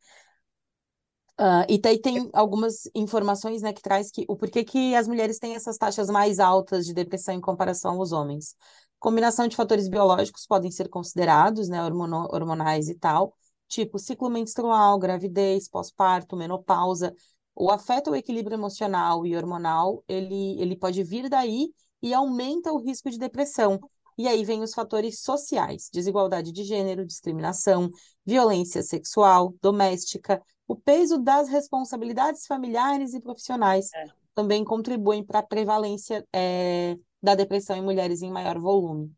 Uh, 1.39 1.65
e 1.67 1.79
daí 1.79 1.99
tem 1.99 2.29
algumas 2.31 2.87
informações, 2.93 3.63
né, 3.63 3.73
que 3.73 3.81
traz 3.81 4.11
que 4.11 4.23
o 4.27 4.35
porquê 4.35 4.63
que 4.63 4.93
as 4.93 5.07
mulheres 5.07 5.39
têm 5.39 5.55
essas 5.55 5.77
taxas 5.77 6.07
mais 6.07 6.39
altas 6.39 6.85
de 6.85 6.93
depressão 6.93 7.33
em 7.33 7.41
comparação 7.41 7.97
aos 7.97 8.11
homens. 8.11 8.55
Combinação 8.99 9.47
de 9.47 9.55
fatores 9.55 9.89
biológicos 9.89 10.45
podem 10.45 10.69
ser 10.69 10.89
considerados, 10.89 11.67
né, 11.67 11.83
hormono, 11.83 12.27
hormonais 12.31 12.87
e 12.87 12.95
tal, 12.95 13.35
tipo 13.67 13.97
ciclo 13.97 14.29
menstrual, 14.29 14.99
gravidez, 14.99 15.67
pós-parto, 15.67 16.35
menopausa. 16.35 17.13
O 17.55 17.71
afeta 17.71 18.11
o 18.11 18.15
equilíbrio 18.15 18.55
emocional 18.55 19.25
e 19.25 19.35
hormonal, 19.35 20.03
ele, 20.07 20.61
ele 20.61 20.75
pode 20.77 21.03
vir 21.03 21.29
daí 21.29 21.73
e 22.01 22.13
aumenta 22.13 22.71
o 22.71 22.77
risco 22.77 23.09
de 23.09 23.17
depressão. 23.17 23.79
E 24.17 24.27
aí 24.27 24.45
vem 24.45 24.61
os 24.61 24.73
fatores 24.73 25.21
sociais, 25.21 25.89
desigualdade 25.91 26.51
de 26.51 26.63
gênero, 26.63 27.05
discriminação, 27.05 27.89
violência 28.23 28.83
sexual, 28.83 29.55
doméstica, 29.61 30.39
o 30.67 30.75
peso 30.75 31.17
das 31.17 31.49
responsabilidades 31.49 32.45
familiares 32.45 33.13
e 33.13 33.21
profissionais 33.21 33.93
é. 33.93 34.05
também 34.33 34.63
contribuem 34.63 35.23
para 35.23 35.39
a 35.39 35.43
prevalência 35.43 36.25
é, 36.33 36.95
da 37.21 37.35
depressão 37.35 37.75
em 37.75 37.81
mulheres 37.81 38.21
em 38.21 38.31
maior 38.31 38.59
volume. 38.59 39.13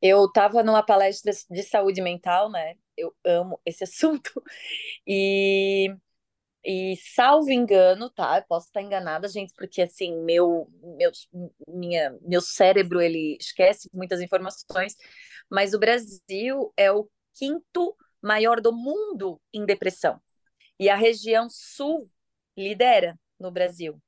Eu 0.00 0.26
estava 0.26 0.62
numa 0.62 0.84
palestra 0.84 1.32
de 1.50 1.62
saúde 1.62 2.02
mental, 2.02 2.50
né? 2.50 2.74
Eu 2.96 3.14
amo 3.24 3.60
esse 3.64 3.84
assunto. 3.84 4.42
E, 5.06 5.94
e 6.64 6.96
salvo 7.14 7.50
engano, 7.50 8.10
tá? 8.10 8.38
Eu 8.38 8.44
posso 8.48 8.66
estar 8.66 8.82
enganada, 8.82 9.28
gente, 9.28 9.52
porque 9.54 9.82
assim, 9.82 10.16
meu, 10.24 10.68
meu, 10.98 11.10
minha, 11.68 12.18
meu 12.22 12.40
cérebro 12.40 13.00
ele 13.00 13.36
esquece 13.40 13.88
muitas 13.92 14.20
informações, 14.20 14.96
mas 15.50 15.72
o 15.72 15.78
Brasil 15.78 16.72
é 16.76 16.90
o 16.90 17.08
quinto 17.34 17.96
maior 18.22 18.60
do 18.60 18.72
mundo 18.72 19.40
em 19.52 19.64
depressão. 19.66 20.20
E 20.78 20.88
a 20.88 20.96
região 20.96 21.48
sul 21.50 22.10
lidera 22.56 23.18
no 23.38 23.50
Brasil. 23.50 24.00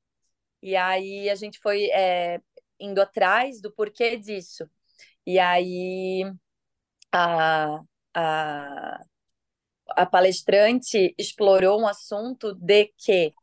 E 0.62 0.76
aí 0.76 1.28
a 1.28 1.34
gente 1.34 1.58
foi 1.58 1.90
é, 1.90 2.40
indo 2.80 3.00
atrás 3.00 3.60
do 3.60 3.72
porquê 3.72 4.16
disso. 4.16 4.68
E 5.26 5.38
aí 5.38 6.24
a, 7.12 7.80
a, 8.14 9.00
a 9.90 10.06
palestrante 10.06 11.14
explorou 11.18 11.80
um 11.80 11.86
assunto 11.86 12.54
de 12.54 12.86
que 12.98 13.34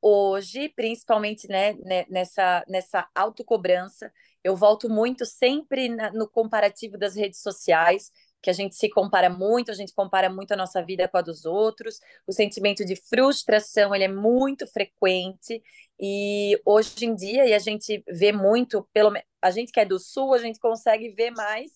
hoje, 0.00 0.68
principalmente 0.70 1.46
né, 1.48 1.74
nessa, 2.08 2.64
nessa 2.68 3.08
autocobrança, 3.14 4.12
eu 4.42 4.56
volto 4.56 4.88
muito 4.88 5.26
sempre 5.26 5.88
na, 5.88 6.10
no 6.12 6.28
comparativo 6.28 6.96
das 6.98 7.14
redes 7.14 7.40
sociais, 7.42 8.10
que 8.42 8.50
a 8.50 8.52
gente 8.52 8.74
se 8.74 8.88
compara 8.88 9.28
muito, 9.28 9.70
a 9.70 9.74
gente 9.74 9.94
compara 9.94 10.30
muito 10.30 10.52
a 10.52 10.56
nossa 10.56 10.82
vida 10.82 11.08
com 11.08 11.18
a 11.18 11.20
dos 11.20 11.44
outros, 11.44 12.00
o 12.26 12.32
sentimento 12.32 12.84
de 12.84 12.96
frustração 12.96 13.94
ele 13.94 14.04
é 14.04 14.08
muito 14.08 14.66
frequente 14.66 15.62
e 15.98 16.60
hoje 16.64 17.04
em 17.04 17.14
dia 17.14 17.46
e 17.46 17.52
a 17.52 17.58
gente 17.58 18.02
vê 18.08 18.32
muito, 18.32 18.88
pelo 18.92 19.12
a 19.42 19.50
gente 19.50 19.72
que 19.72 19.80
é 19.80 19.84
do 19.84 19.98
sul, 19.98 20.34
a 20.34 20.38
gente 20.38 20.58
consegue 20.58 21.10
ver 21.10 21.30
mais 21.30 21.70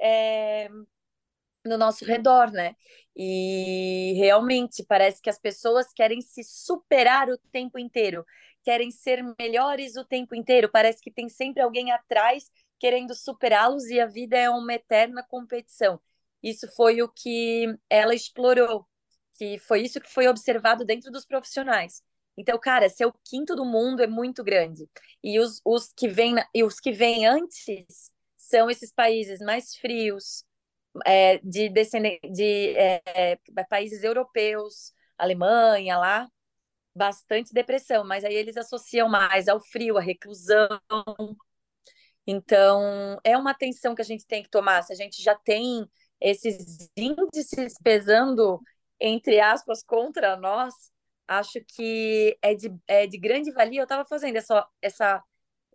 é, 0.00 0.68
no 1.64 1.76
nosso 1.76 2.04
redor, 2.04 2.50
né? 2.50 2.74
E 3.16 4.14
realmente 4.16 4.84
parece 4.84 5.20
que 5.20 5.30
as 5.30 5.38
pessoas 5.38 5.92
querem 5.92 6.20
se 6.20 6.42
superar 6.44 7.28
o 7.28 7.38
tempo 7.52 7.78
inteiro, 7.78 8.24
querem 8.62 8.90
ser 8.90 9.22
melhores 9.38 9.96
o 9.96 10.04
tempo 10.04 10.34
inteiro, 10.34 10.70
parece 10.70 11.00
que 11.02 11.10
tem 11.10 11.28
sempre 11.28 11.62
alguém 11.62 11.90
atrás 11.92 12.50
querendo 12.78 13.14
superá-los 13.14 13.84
e 13.86 14.00
a 14.00 14.06
vida 14.06 14.38
é 14.38 14.48
uma 14.48 14.72
eterna 14.74 15.22
competição. 15.22 16.00
Isso 16.42 16.66
foi 16.74 17.02
o 17.02 17.08
que 17.08 17.66
ela 17.88 18.14
explorou, 18.14 18.86
que 19.34 19.58
foi 19.58 19.82
isso 19.82 20.00
que 20.00 20.10
foi 20.10 20.28
observado 20.28 20.84
dentro 20.84 21.10
dos 21.10 21.26
profissionais. 21.26 22.02
Então, 22.36 22.58
cara, 22.58 22.88
ser 22.88 23.06
o 23.06 23.14
quinto 23.24 23.54
do 23.54 23.64
mundo 23.64 24.02
é 24.02 24.06
muito 24.06 24.42
grande. 24.42 24.88
E 25.22 25.38
os, 25.38 25.60
os 25.64 25.92
que 25.92 26.08
vêm 26.08 26.36
e 26.54 26.64
os 26.64 26.80
que 26.80 26.92
vêm 26.92 27.26
antes 27.26 28.10
são 28.36 28.70
esses 28.70 28.92
países 28.92 29.40
mais 29.40 29.76
frios, 29.76 30.44
é, 31.06 31.38
de, 31.38 31.68
de 31.68 32.76
é, 32.76 33.02
é, 33.06 33.38
países 33.68 34.02
europeus, 34.02 34.92
Alemanha 35.18 35.98
lá, 35.98 36.28
bastante 36.94 37.52
depressão, 37.52 38.04
mas 38.04 38.24
aí 38.24 38.34
eles 38.34 38.56
associam 38.56 39.08
mais 39.08 39.48
ao 39.48 39.60
frio, 39.60 39.98
à 39.98 40.00
reclusão. 40.00 40.68
Então, 42.26 43.18
é 43.24 43.36
uma 43.36 43.50
atenção 43.50 43.94
que 43.94 44.02
a 44.02 44.04
gente 44.04 44.26
tem 44.26 44.42
que 44.42 44.50
tomar. 44.50 44.82
Se 44.82 44.92
a 44.92 44.96
gente 44.96 45.22
já 45.22 45.34
tem 45.34 45.88
esses 46.20 46.90
índices 46.96 47.74
pesando, 47.82 48.60
entre 49.00 49.40
aspas, 49.40 49.82
contra 49.82 50.36
nós, 50.36 50.74
acho 51.26 51.60
que 51.66 52.36
é 52.42 52.54
de, 52.54 52.74
é 52.86 53.06
de 53.06 53.18
grande 53.18 53.52
valia. 53.52 53.80
Eu 53.80 53.84
estava 53.84 54.04
fazendo 54.04 54.36
essa, 54.36 54.66
essa, 54.82 55.22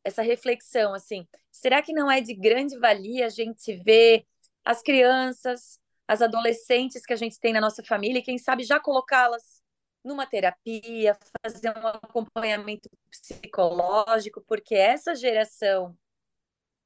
essa 0.03 0.21
reflexão, 0.21 0.93
assim, 0.93 1.27
será 1.51 1.81
que 1.81 1.93
não 1.93 2.11
é 2.11 2.21
de 2.21 2.33
grande 2.33 2.77
valia 2.77 3.25
a 3.25 3.29
gente 3.29 3.75
ver 3.77 4.25
as 4.63 4.81
crianças, 4.81 5.79
as 6.07 6.21
adolescentes 6.21 7.05
que 7.05 7.13
a 7.13 7.15
gente 7.15 7.39
tem 7.39 7.53
na 7.53 7.61
nossa 7.61 7.83
família 7.83 8.19
e 8.19 8.23
quem 8.23 8.37
sabe 8.37 8.63
já 8.63 8.79
colocá-las 8.79 9.63
numa 10.03 10.27
terapia, 10.27 11.17
fazer 11.41 11.69
um 11.69 11.87
acompanhamento 11.87 12.87
psicológico, 13.09 14.41
porque 14.47 14.75
essa 14.75 15.15
geração 15.15 15.97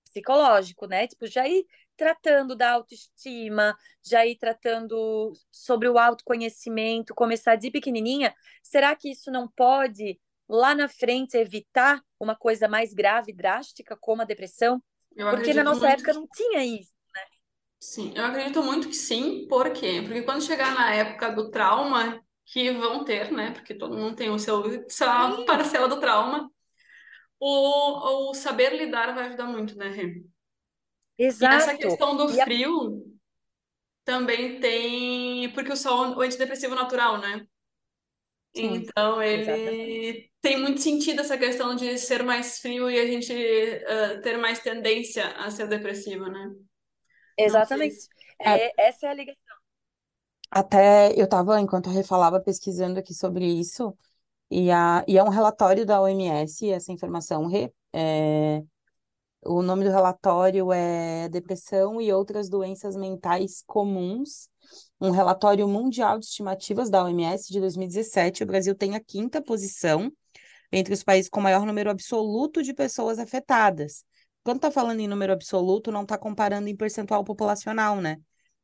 psicológico, 0.09 0.85
né? 0.85 1.07
Tipo, 1.07 1.27
já 1.27 1.47
ir 1.47 1.65
tratando 1.95 2.55
da 2.55 2.71
autoestima, 2.71 3.75
já 4.03 4.25
ir 4.25 4.37
tratando 4.37 5.33
sobre 5.51 5.87
o 5.87 5.97
autoconhecimento, 5.97 7.13
começar 7.13 7.55
de 7.55 7.69
pequenininha, 7.69 8.33
será 8.63 8.95
que 8.95 9.11
isso 9.11 9.29
não 9.29 9.47
pode 9.47 10.19
lá 10.47 10.73
na 10.73 10.87
frente 10.87 11.37
evitar 11.37 12.01
uma 12.19 12.35
coisa 12.35 12.67
mais 12.67 12.93
grave, 12.93 13.33
drástica, 13.33 13.97
como 13.99 14.21
a 14.21 14.25
depressão? 14.25 14.81
Eu 15.15 15.29
Porque 15.29 15.53
na 15.53 15.63
nossa 15.63 15.89
época 15.89 16.13
não 16.13 16.27
tinha 16.33 16.63
isso. 16.63 16.93
Né? 17.13 17.21
Sim, 17.79 18.13
eu 18.15 18.25
acredito 18.25 18.63
muito 18.63 18.87
que 18.87 18.95
sim. 18.95 19.45
Por 19.47 19.71
quê? 19.71 20.01
Porque 20.03 20.23
quando 20.23 20.43
chegar 20.43 20.73
na 20.73 20.93
época 20.93 21.29
do 21.31 21.51
trauma, 21.51 22.23
que 22.45 22.71
vão 22.71 23.03
ter, 23.03 23.31
né? 23.31 23.51
Porque 23.51 23.75
todo 23.75 23.97
mundo 23.97 24.15
tem 24.15 24.29
o 24.29 24.39
seu, 24.39 24.85
sua 24.89 25.45
parcela 25.45 25.87
do 25.87 25.99
trauma. 25.99 26.49
O, 27.39 28.29
o 28.29 28.33
saber 28.33 28.73
lidar 28.75 29.13
vai 29.13 29.27
ajudar 29.27 29.45
muito, 29.45 29.77
né, 29.77 29.89
Rê? 29.89 30.23
Exato. 31.17 31.53
E 31.53 31.57
essa 31.57 31.77
questão 31.77 32.15
do 32.15 32.29
e 32.29 32.41
frio 32.43 32.95
a... 32.95 33.19
também 34.03 34.59
tem. 34.59 35.51
Porque 35.53 35.71
o 35.71 35.77
sol 35.77 36.17
o 36.17 36.21
antidepressivo 36.21 36.75
natural, 36.75 37.19
né? 37.19 37.45
Sim, 38.55 38.75
então 38.75 39.21
ele 39.21 39.43
exatamente. 39.43 40.31
tem 40.41 40.59
muito 40.59 40.81
sentido 40.81 41.21
essa 41.21 41.37
questão 41.37 41.75
de 41.75 41.97
ser 41.97 42.23
mais 42.23 42.59
frio 42.59 42.89
e 42.89 42.99
a 42.99 43.05
gente 43.05 43.31
uh, 43.31 44.21
ter 44.21 44.37
mais 44.37 44.59
tendência 44.59 45.27
a 45.37 45.51
ser 45.51 45.67
depressivo, 45.67 46.25
né? 46.25 46.51
Exatamente. 47.37 47.95
É, 48.39 48.67
é, 48.67 48.73
essa 48.77 49.07
é 49.07 49.09
a 49.09 49.13
ligação. 49.13 49.39
Até 50.49 51.13
eu 51.15 51.25
estava, 51.25 51.59
enquanto 51.61 51.89
a 51.89 51.93
Rê 51.93 52.03
falava, 52.03 52.41
pesquisando 52.41 52.99
aqui 52.99 53.13
sobre 53.13 53.45
isso, 53.45 53.95
e, 54.49 54.71
a, 54.71 55.03
e 55.07 55.17
é 55.17 55.23
um 55.23 55.29
relatório 55.29 55.85
da 55.85 56.01
OMS, 56.01 56.69
essa 56.69 56.91
informação, 56.91 57.49
é, 57.93 58.63
o 59.45 59.61
nome 59.61 59.85
do 59.85 59.91
relatório 59.91 60.71
é 60.73 61.29
Depressão 61.29 62.01
e 62.01 62.11
Outras 62.11 62.49
Doenças 62.49 62.95
Mentais 62.95 63.63
Comuns, 63.65 64.49
um 64.99 65.11
relatório 65.11 65.67
mundial 65.67 66.19
de 66.19 66.25
estimativas 66.25 66.89
da 66.89 67.03
OMS 67.03 67.51
de 67.51 67.59
2017. 67.59 68.43
O 68.43 68.47
Brasil 68.47 68.75
tem 68.75 68.95
a 68.95 68.99
quinta 68.99 69.41
posição 69.41 70.11
entre 70.71 70.93
os 70.93 71.03
países 71.03 71.29
com 71.29 71.39
maior 71.39 71.65
número 71.65 71.89
absoluto 71.89 72.61
de 72.61 72.73
pessoas 72.73 73.17
afetadas. 73.17 74.03
Quando 74.43 74.57
está 74.57 74.71
falando 74.71 74.99
em 74.99 75.07
número 75.07 75.33
absoluto, 75.33 75.91
não 75.91 76.03
está 76.03 76.17
comparando 76.17 76.67
em 76.67 76.75
percentual 76.75 77.23
populacional, 77.23 78.01
né? 78.01 78.17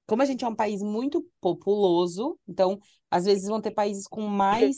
Como 0.08 0.22
a 0.22 0.26
gente 0.26 0.46
é 0.46 0.48
um 0.48 0.56
país 0.56 0.82
muito 0.82 1.26
populoso, 1.42 2.38
então, 2.48 2.80
às 3.10 3.26
vezes 3.26 3.48
vão 3.48 3.62
ter 3.62 3.72
países 3.72 4.08
com 4.08 4.22
mais 4.22 4.78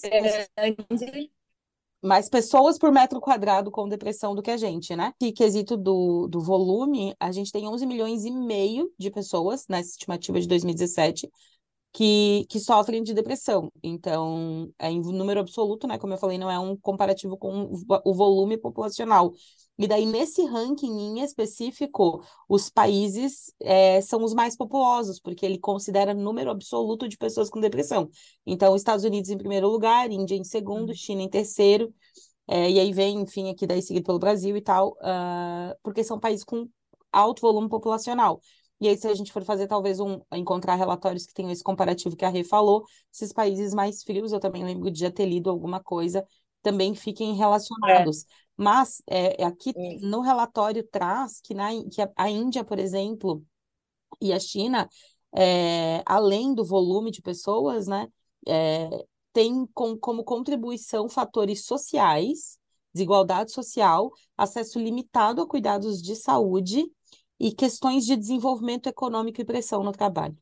mais 2.01 2.29
pessoas 2.29 2.77
por 2.77 2.91
metro 2.91 3.19
quadrado 3.19 3.72
com 3.72 3.89
depressão 3.89 4.36
do 4.36 4.41
que 4.41 4.51
a 4.51 4.57
gente, 4.57 4.96
né? 4.96 5.13
Que 5.19 5.31
quesito 5.31 5.75
do, 5.75 6.27
do 6.27 6.39
volume, 6.39 7.15
a 7.19 7.31
gente 7.31 7.51
tem 7.51 7.67
11 7.67 7.86
milhões 7.86 8.24
e 8.24 8.31
meio 8.31 8.91
de 8.98 9.10
pessoas 9.10 9.65
nessa 9.67 9.89
estimativa 9.89 10.39
de 10.39 10.48
2017 10.48 11.29
que, 11.94 12.46
que 12.50 12.60
sofrem 12.60 13.01
de 13.01 13.13
depressão. 13.13 13.72
Então, 13.82 14.72
é 14.77 14.91
em 14.91 15.01
número 15.01 15.39
absoluto, 15.39 15.88
né? 15.88 15.98
Como 15.98 16.13
eu 16.13 16.17
falei, 16.17 16.38
não 16.38 16.50
é 16.50 16.60
um 16.60 16.75
comparativo 16.75 17.38
com 17.38 17.72
o 18.06 18.13
volume 18.13 18.58
populacional. 18.58 19.34
E 19.79 19.88
daí, 19.88 20.06
nesse 20.06 20.44
ranking 20.44 20.88
em 20.88 21.22
específico, 21.22 22.24
os 22.50 22.70
países 22.70 23.53
é, 23.62 24.01
são 24.01 24.24
os 24.24 24.34
mais 24.34 24.56
populosos, 24.56 25.20
porque 25.20 25.46
ele 25.46 25.60
considera 25.60 26.13
número 26.13 26.50
absoluto 26.50 27.08
de 27.08 27.17
pessoas 27.17 27.50
com 27.50 27.60
depressão. 27.60 28.10
Então, 28.46 28.75
Estados 28.75 29.06
Unidos 29.06 29.29
em 29.29 29.38
primeiro 29.38 29.67
lugar, 29.70 30.12
Índia 30.12 30.36
em 30.36 30.44
segundo, 30.44 30.89
uhum. 30.89 30.96
China 30.96 31.22
em 31.22 31.29
terceiro, 31.29 31.94
é, 32.48 32.72
e 32.72 32.79
aí 32.79 32.94
vem, 32.94 33.22
enfim, 33.22 33.50
aqui 33.50 33.67
daí 33.67 33.82
seguido 33.82 34.06
pelo 34.06 34.20
Brasil 34.20 34.56
e 34.56 34.62
tal, 34.62 34.91
uh, 34.94 35.75
porque 35.84 36.03
são 36.03 36.20
países 36.20 36.46
com 36.46 36.67
alto 37.12 37.41
volume 37.41 37.67
populacional. 37.70 38.39
E 38.79 38.88
aí, 38.88 38.98
se 38.98 39.07
a 39.07 39.13
gente 39.13 39.34
for 39.34 39.43
fazer, 39.43 39.67
talvez, 39.67 40.00
um, 40.00 40.22
encontrar 40.34 40.75
relatórios 40.75 41.25
que 41.25 41.34
tenham 41.34 41.51
esse 41.51 41.63
comparativo 41.63 42.15
que 42.15 42.25
a 42.25 42.29
Rê 42.29 42.43
falou, 42.43 42.86
esses 43.12 43.34
países 43.34 43.74
mais 43.74 44.03
frios, 44.03 44.31
eu 44.31 44.39
também 44.39 44.63
lembro 44.63 44.91
de 44.91 45.00
já 45.00 45.12
ter 45.12 45.25
lido 45.25 45.50
alguma 45.50 45.81
coisa, 45.81 46.25
também 46.62 46.93
fiquem 46.93 47.36
relacionados. 47.36 48.24
É. 48.24 48.27
Mas 48.55 49.01
é, 49.07 49.43
é 49.43 49.46
aqui 49.46 49.74
no 50.01 50.22
relatório 50.22 50.84
traz 50.84 51.39
que, 51.41 51.53
na, 51.53 51.69
que 51.91 52.01
a, 52.01 52.12
a 52.15 52.29
Índia, 52.29 52.63
por 52.63 52.79
exemplo, 52.79 53.43
e 54.22 54.34
a 54.34 54.39
China, 54.39 54.89
é, 55.36 56.01
além 56.05 56.53
do 56.53 56.63
volume 56.63 57.12
de 57.12 57.22
pessoas, 57.22 57.88
né, 57.88 58.07
é, 58.48 59.05
tem 59.34 59.67
com, 59.74 59.98
como 59.98 60.24
contribuição 60.24 61.07
fatores 61.07 61.65
sociais, 61.65 62.57
desigualdade 62.93 63.51
social, 63.51 64.12
acesso 64.36 64.79
limitado 64.79 65.41
a 65.41 65.48
cuidados 65.48 66.01
de 66.01 66.15
saúde 66.15 66.91
e 67.39 67.51
questões 67.51 68.06
de 68.06 68.15
desenvolvimento 68.15 68.88
econômico 68.88 69.41
e 69.41 69.46
pressão 69.46 69.84
no 69.84 69.91
trabalho. 69.91 70.38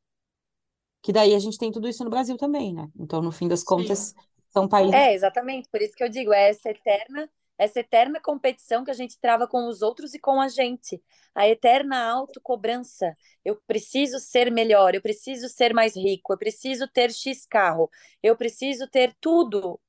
Que 1.01 1.13
daí 1.13 1.35
a 1.35 1.39
gente 1.39 1.57
tem 1.57 1.71
tudo 1.71 1.87
isso 1.87 2.03
no 2.03 2.09
Brasil 2.09 2.37
também, 2.37 2.73
né? 2.73 2.89
Então, 2.99 3.21
no 3.21 3.31
fim 3.31 3.47
das 3.47 3.63
contas, 3.63 3.99
Sim. 3.99 4.15
são 4.51 4.67
países. 4.67 4.93
É, 4.93 5.13
exatamente. 5.13 5.69
Por 5.69 5.81
isso 5.81 5.93
que 5.95 6.03
eu 6.03 6.09
digo, 6.09 6.33
é 6.33 6.49
essa 6.49 6.69
eterna 6.69 7.29
essa 7.57 7.79
eterna 7.79 8.19
competição 8.19 8.83
que 8.83 8.91
a 8.91 8.93
gente 8.93 9.19
trava 9.19 9.47
com 9.47 9.67
os 9.67 9.81
outros 9.81 10.13
e 10.13 10.19
com 10.19 10.41
a 10.41 10.47
gente, 10.47 11.01
a 11.33 11.47
eterna 11.47 12.03
autocobrança. 12.05 13.15
Eu 13.43 13.59
preciso 13.67 14.19
ser 14.19 14.51
melhor, 14.51 14.93
eu 14.93 15.01
preciso 15.01 15.47
ser 15.47 15.73
mais 15.73 15.95
rico, 15.95 16.33
eu 16.33 16.37
preciso 16.37 16.87
ter 16.87 17.11
X 17.11 17.45
carro, 17.45 17.89
eu 18.21 18.35
preciso 18.35 18.87
ter 18.89 19.15
tudo. 19.21 19.79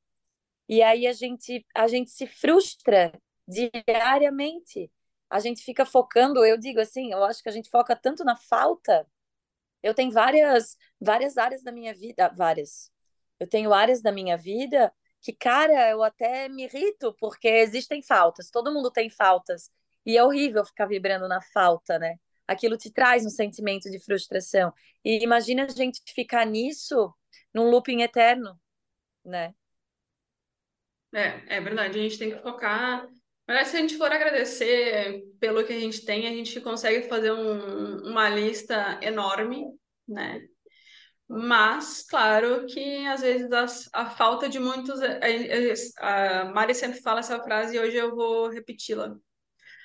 E 0.68 0.82
aí 0.82 1.06
a 1.06 1.12
gente 1.12 1.64
a 1.75 1.86
gente 1.86 2.10
se 2.10 2.26
frustra 2.26 3.12
diariamente. 3.48 4.90
A 5.30 5.40
gente 5.40 5.62
fica 5.62 5.85
focando, 5.87 6.45
eu 6.45 6.56
digo 6.56 6.80
assim, 6.80 7.12
eu 7.12 7.25
acho 7.25 7.42
que 7.42 7.49
a 7.49 7.52
gente 7.52 7.71
foca 7.71 7.97
tanto 7.97 8.25
na 8.25 8.37
falta. 8.37 9.06
Eu 9.83 9.95
tenho 9.95 10.11
várias 10.12 10.76
várias 11.00 11.37
áreas 11.38 11.62
da 11.62 11.73
minha 11.73 11.95
vida, 11.95 12.28
várias. 12.37 12.90
Eu 13.38 13.49
tenho 13.49 13.73
áreas 13.73 14.02
da 14.02 14.12
minha 14.12 14.37
vida 14.37 14.92
que, 15.21 15.33
cara, 15.33 15.90
eu 15.90 16.02
até 16.04 16.49
me 16.49 16.64
irrito, 16.64 17.14
porque 17.18 17.49
existem 17.49 18.02
faltas, 18.02 18.50
todo 18.50 18.73
mundo 18.73 18.90
tem 18.90 19.11
faltas. 19.11 19.71
E 20.04 20.16
é 20.16 20.25
horrível 20.25 20.64
ficar 20.64 20.87
vibrando 20.87 21.26
na 21.28 21.40
falta, 21.42 21.99
né? 21.99 22.16
Aquilo 22.47 22.76
te 22.76 22.92
traz 22.92 23.26
um 23.26 23.30
sentimento 23.30 23.90
de 23.90 23.99
frustração. 23.99 24.73
E 25.04 25.23
imagina 25.25 25.64
a 25.64 25.68
gente 25.68 26.00
ficar 26.14 26.47
nisso 26.47 27.12
num 27.52 27.68
looping 27.71 28.02
eterno, 28.02 28.59
né? 29.25 29.52
É, 31.12 31.56
é 31.56 31.61
verdade, 31.61 31.99
a 31.99 32.02
gente 32.02 32.18
tem 32.18 32.30
que 32.30 32.42
focar. 32.42 33.09
Mas 33.46 33.68
se 33.68 33.76
a 33.76 33.80
gente 33.80 33.96
for 33.96 34.10
agradecer 34.10 35.22
pelo 35.38 35.64
que 35.64 35.72
a 35.72 35.78
gente 35.78 36.04
tem, 36.04 36.26
a 36.26 36.30
gente 36.30 36.60
consegue 36.60 37.08
fazer 37.08 37.32
um, 37.32 38.08
uma 38.08 38.28
lista 38.28 38.98
enorme, 39.00 39.64
né? 40.06 40.42
Mas, 41.28 42.04
claro 42.08 42.66
que 42.66 43.06
às 43.06 43.21
vezes 43.21 43.50
a, 43.52 44.02
a 44.02 44.10
falta 44.10 44.49
de 44.49 44.58
muitos. 44.58 45.00
A, 45.00 45.18
a, 46.00 46.40
a 46.40 46.44
Mari 46.47 46.75
sempre 46.75 47.00
fala 47.00 47.21
essa 47.21 47.42
frase 47.42 47.76
e 47.76 47.80
hoje 47.80 47.97
eu 47.97 48.14
vou 48.14 48.49
repeti-la. 48.49 49.16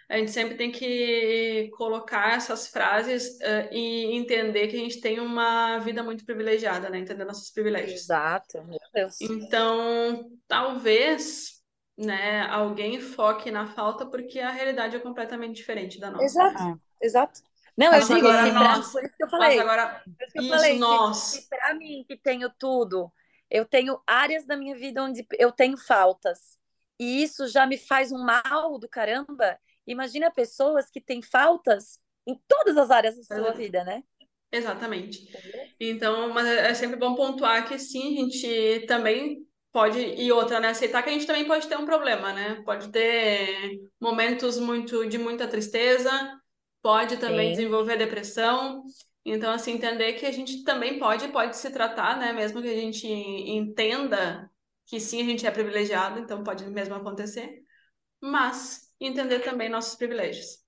A 0.08 0.18
gente 0.18 0.32
sempre 0.32 0.56
tem 0.56 0.72
que 0.72 1.70
colocar 1.78 2.36
essas 2.36 2.68
frases 2.68 3.38
uh, 3.38 3.74
e 3.74 4.14
entender 4.14 4.68
que 4.68 4.76
a 4.76 4.80
gente 4.80 5.00
tem 5.00 5.22
uma 5.22 5.80
vida 5.80 6.04
muito 6.04 6.26
privilegiada, 6.26 6.90
né? 6.90 7.00
Entender 7.00 7.24
nossos 7.24 7.50
privilégios. 7.50 8.02
Exato, 8.02 8.62
meu 8.66 8.78
Deus. 8.94 9.22
Então, 9.22 10.30
talvez, 10.50 11.61
né, 12.02 12.42
alguém 12.48 13.00
foque 13.00 13.52
na 13.52 13.68
falta 13.68 14.06
porque 14.06 14.40
a 14.40 14.50
realidade 14.50 14.96
é 14.96 15.00
completamente 15.00 15.56
diferente 15.56 16.00
da 16.00 16.10
nossa. 16.10 16.24
Exato, 16.24 16.64
é. 16.64 17.06
exato. 17.06 17.42
Não, 17.78 17.92
mas 17.92 18.10
eu 18.10 18.16
digo, 18.16 18.28
agora 18.28 18.48
se 18.48 18.52
nós, 18.52 18.92
por 18.92 19.04
isso 19.04 19.16
que 19.16 19.24
eu 19.24 19.30
falei. 19.30 19.50
Mas 19.50 19.60
agora, 19.60 20.04
isso, 20.36 20.50
falei, 20.50 20.78
nós. 20.78 21.18
Se, 21.18 21.42
se 21.42 21.50
para 21.50 21.74
mim, 21.74 22.04
que 22.08 22.18
tenho 22.18 22.50
tudo, 22.50 23.12
eu 23.50 23.66
tenho 23.66 24.02
áreas 24.06 24.46
da 24.46 24.58
minha 24.58 24.76
vida 24.76 25.02
onde 25.04 25.26
eu 25.38 25.52
tenho 25.52 25.78
faltas, 25.78 26.60
e 27.00 27.24
isso 27.24 27.48
já 27.48 27.66
me 27.66 27.78
faz 27.78 28.12
um 28.12 28.24
mal 28.24 28.78
do 28.78 28.90
caramba, 28.90 29.58
imagina 29.88 30.30
pessoas 30.30 30.90
que 30.90 31.00
têm 31.00 31.22
faltas 31.22 32.00
em 32.28 32.40
todas 32.48 32.78
as 32.78 32.92
áreas 32.92 33.16
da 33.16 33.36
sua 33.36 33.52
vida, 33.52 33.84
né? 33.84 34.04
Exatamente. 34.52 35.32
Então, 35.80 36.30
mas 36.34 36.46
é, 36.46 36.72
é 36.72 36.74
sempre 36.74 36.98
bom 36.98 37.16
pontuar 37.16 37.68
que 37.68 37.80
sim, 37.80 38.18
a 38.18 38.22
gente 38.22 38.86
também 38.86 39.48
pode, 39.72 40.00
e 40.00 40.32
outra, 40.32 40.60
né? 40.60 40.70
Aceitar 40.70 41.04
que 41.04 41.10
a 41.10 41.14
gente 41.14 41.26
também 41.28 41.46
pode 41.48 41.68
ter 41.68 41.78
um 41.78 41.86
problema, 41.86 42.34
né? 42.34 42.62
Pode 42.64 42.90
ter 42.92 43.80
momentos 44.00 44.58
muito 44.60 45.08
de 45.08 45.18
muita 45.18 45.48
tristeza, 45.48 46.10
pode 46.82 47.18
também 47.18 47.48
Sim. 47.48 47.52
desenvolver 47.52 47.98
depressão. 47.98 48.84
Então, 49.24 49.52
assim, 49.54 49.74
entender 49.74 50.14
que 50.14 50.26
a 50.26 50.32
gente 50.32 50.64
também 50.64 50.98
pode, 51.00 51.28
pode 51.30 51.56
se 51.58 51.70
tratar, 51.72 52.18
né? 52.18 52.34
Mesmo 52.34 52.62
que 52.62 52.70
a 52.70 52.76
gente 52.76 53.08
entenda 53.08 54.50
que 54.86 55.00
sim, 55.00 55.22
a 55.22 55.26
gente 55.26 55.46
é 55.46 55.52
privilegiado, 55.52 56.20
então 56.20 56.44
pode 56.44 56.66
mesmo 56.68 56.96
acontecer. 56.96 57.62
Mas 58.22 58.92
entender 59.00 59.40
também 59.40 59.70
nossos 59.70 59.96
privilégios. 59.96 60.61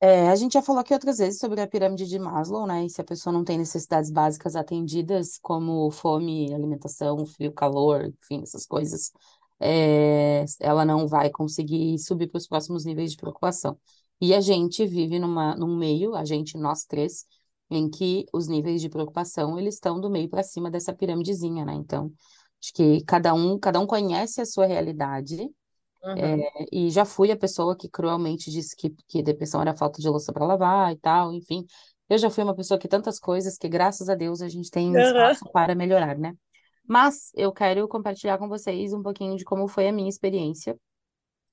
É, 0.00 0.28
a 0.28 0.36
gente 0.36 0.52
já 0.52 0.62
falou 0.62 0.80
aqui 0.80 0.94
outras 0.94 1.18
vezes 1.18 1.40
sobre 1.40 1.60
a 1.60 1.66
pirâmide 1.66 2.06
de 2.06 2.18
Maslow, 2.20 2.66
né? 2.68 2.84
E 2.86 2.90
se 2.90 3.00
a 3.00 3.04
pessoa 3.04 3.32
não 3.32 3.42
tem 3.44 3.58
necessidades 3.58 4.10
básicas 4.12 4.54
atendidas, 4.54 5.38
como 5.38 5.90
fome, 5.90 6.54
alimentação, 6.54 7.26
frio, 7.26 7.52
calor, 7.52 8.04
enfim, 8.22 8.42
essas 8.42 8.64
coisas, 8.64 9.10
é, 9.58 10.44
ela 10.60 10.84
não 10.84 11.08
vai 11.08 11.30
conseguir 11.30 11.98
subir 11.98 12.28
para 12.28 12.38
os 12.38 12.46
próximos 12.46 12.84
níveis 12.84 13.10
de 13.10 13.16
preocupação. 13.16 13.76
E 14.20 14.32
a 14.34 14.40
gente 14.40 14.86
vive 14.86 15.18
numa, 15.18 15.56
num 15.56 15.76
meio, 15.76 16.14
a 16.14 16.24
gente, 16.24 16.56
nós 16.56 16.84
três, 16.84 17.26
em 17.68 17.90
que 17.90 18.24
os 18.32 18.46
níveis 18.46 18.80
de 18.80 18.88
preocupação 18.88 19.58
eles 19.58 19.74
estão 19.74 20.00
do 20.00 20.08
meio 20.08 20.28
para 20.28 20.44
cima 20.44 20.70
dessa 20.70 20.92
piramidezinha, 20.94 21.64
né? 21.64 21.74
Então, 21.74 22.12
acho 22.62 22.72
que 22.72 23.02
cada 23.04 23.34
um, 23.34 23.58
cada 23.58 23.80
um 23.80 23.86
conhece 23.86 24.40
a 24.40 24.46
sua 24.46 24.66
realidade. 24.66 25.50
Uhum. 26.02 26.16
É, 26.16 26.66
e 26.72 26.90
já 26.90 27.04
fui 27.04 27.30
a 27.30 27.36
pessoa 27.36 27.76
que 27.76 27.88
cruelmente 27.88 28.50
disse 28.50 28.76
que, 28.76 28.90
que 29.08 29.22
depressão 29.22 29.60
era 29.60 29.76
falta 29.76 30.00
de 30.00 30.08
louça 30.08 30.32
para 30.32 30.46
lavar 30.46 30.92
e 30.92 30.96
tal, 30.96 31.32
enfim. 31.32 31.66
Eu 32.08 32.16
já 32.16 32.30
fui 32.30 32.42
uma 32.42 32.54
pessoa 32.54 32.78
que 32.78 32.88
tantas 32.88 33.18
coisas 33.18 33.58
que, 33.58 33.68
graças 33.68 34.08
a 34.08 34.14
Deus, 34.14 34.40
a 34.40 34.48
gente 34.48 34.70
tem 34.70 34.94
espaço 34.94 35.44
uhum. 35.44 35.52
para 35.52 35.74
melhorar, 35.74 36.16
né? 36.16 36.34
Mas 36.86 37.30
eu 37.34 37.52
quero 37.52 37.86
compartilhar 37.86 38.38
com 38.38 38.48
vocês 38.48 38.94
um 38.94 39.02
pouquinho 39.02 39.36
de 39.36 39.44
como 39.44 39.68
foi 39.68 39.88
a 39.88 39.92
minha 39.92 40.08
experiência. 40.08 40.78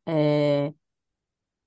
É... 0.06 0.74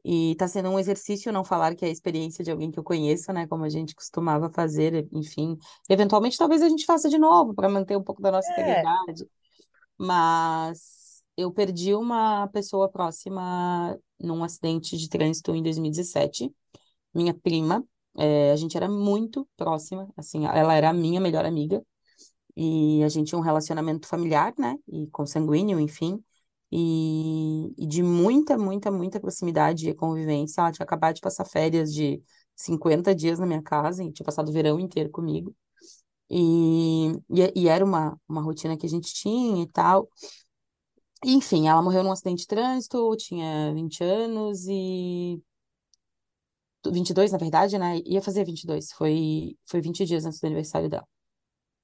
E 0.02 0.32
está 0.32 0.48
sendo 0.48 0.70
um 0.70 0.78
exercício 0.78 1.30
não 1.30 1.44
falar 1.44 1.74
que 1.74 1.84
é 1.84 1.88
a 1.88 1.90
experiência 1.90 2.42
de 2.42 2.50
alguém 2.50 2.70
que 2.70 2.78
eu 2.78 2.84
conheço, 2.84 3.30
né? 3.30 3.46
Como 3.46 3.64
a 3.64 3.68
gente 3.68 3.94
costumava 3.94 4.48
fazer, 4.48 5.06
enfim. 5.12 5.58
Eventualmente, 5.90 6.38
talvez 6.38 6.62
a 6.62 6.68
gente 6.68 6.86
faça 6.86 7.10
de 7.10 7.18
novo 7.18 7.52
para 7.52 7.68
manter 7.68 7.96
um 7.96 8.02
pouco 8.02 8.22
da 8.22 8.30
nossa 8.30 8.48
é. 8.52 8.52
integridade. 8.52 9.28
Mas 9.98 10.97
eu 11.38 11.52
perdi 11.52 11.94
uma 11.94 12.48
pessoa 12.48 12.88
próxima 12.90 13.96
num 14.20 14.42
acidente 14.42 14.96
de 14.98 15.08
trânsito 15.08 15.54
em 15.54 15.62
2017. 15.62 16.52
Minha 17.14 17.32
prima, 17.32 17.84
é, 18.18 18.50
a 18.50 18.56
gente 18.56 18.76
era 18.76 18.88
muito 18.88 19.48
próxima, 19.56 20.12
assim, 20.16 20.46
ela 20.46 20.74
era 20.74 20.90
a 20.90 20.92
minha 20.92 21.20
melhor 21.20 21.44
amiga. 21.46 21.80
E 22.56 23.04
a 23.04 23.08
gente 23.08 23.28
tinha 23.28 23.38
um 23.38 23.42
relacionamento 23.42 24.08
familiar, 24.08 24.52
né? 24.58 24.76
E 24.88 25.06
consanguíneo, 25.08 25.78
enfim. 25.78 26.22
E, 26.72 27.72
e 27.78 27.86
de 27.86 28.02
muita, 28.02 28.58
muita, 28.58 28.90
muita 28.90 29.20
proximidade 29.20 29.88
e 29.88 29.94
convivência. 29.94 30.60
Ela 30.60 30.72
tinha 30.72 30.84
acabado 30.84 31.14
de 31.14 31.20
passar 31.20 31.44
férias 31.44 31.94
de 31.94 32.20
50 32.56 33.14
dias 33.14 33.38
na 33.38 33.46
minha 33.46 33.62
casa 33.62 34.02
e 34.02 34.12
tinha 34.12 34.26
passado 34.26 34.48
o 34.48 34.52
verão 34.52 34.80
inteiro 34.80 35.10
comigo. 35.10 35.54
E, 36.30 37.12
e, 37.30 37.52
e 37.62 37.68
era 37.68 37.84
uma, 37.84 38.20
uma 38.28 38.42
rotina 38.42 38.76
que 38.76 38.86
a 38.86 38.88
gente 38.88 39.14
tinha 39.14 39.62
e 39.62 39.68
tal. 39.68 40.08
Enfim, 41.24 41.68
ela 41.68 41.82
morreu 41.82 42.02
num 42.04 42.12
acidente 42.12 42.42
de 42.42 42.46
trânsito, 42.46 43.16
tinha 43.16 43.72
20 43.74 44.02
anos 44.04 44.66
e 44.68 45.42
22, 46.90 47.32
na 47.32 47.38
verdade, 47.38 47.78
né? 47.78 47.98
Ia 48.06 48.22
fazer 48.22 48.44
22, 48.44 48.92
foi, 48.92 49.56
foi 49.66 49.80
20 49.80 50.04
dias 50.04 50.24
antes 50.24 50.40
do 50.40 50.46
aniversário 50.46 50.88
dela. 50.88 51.06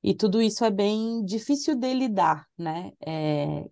E 0.02 0.14
tudo 0.14 0.42
isso 0.42 0.64
é 0.64 0.70
bem 0.70 1.24
difícil 1.24 1.76
de 1.76 1.94
lidar, 1.94 2.46
né? 2.58 2.92
É, 3.06 3.66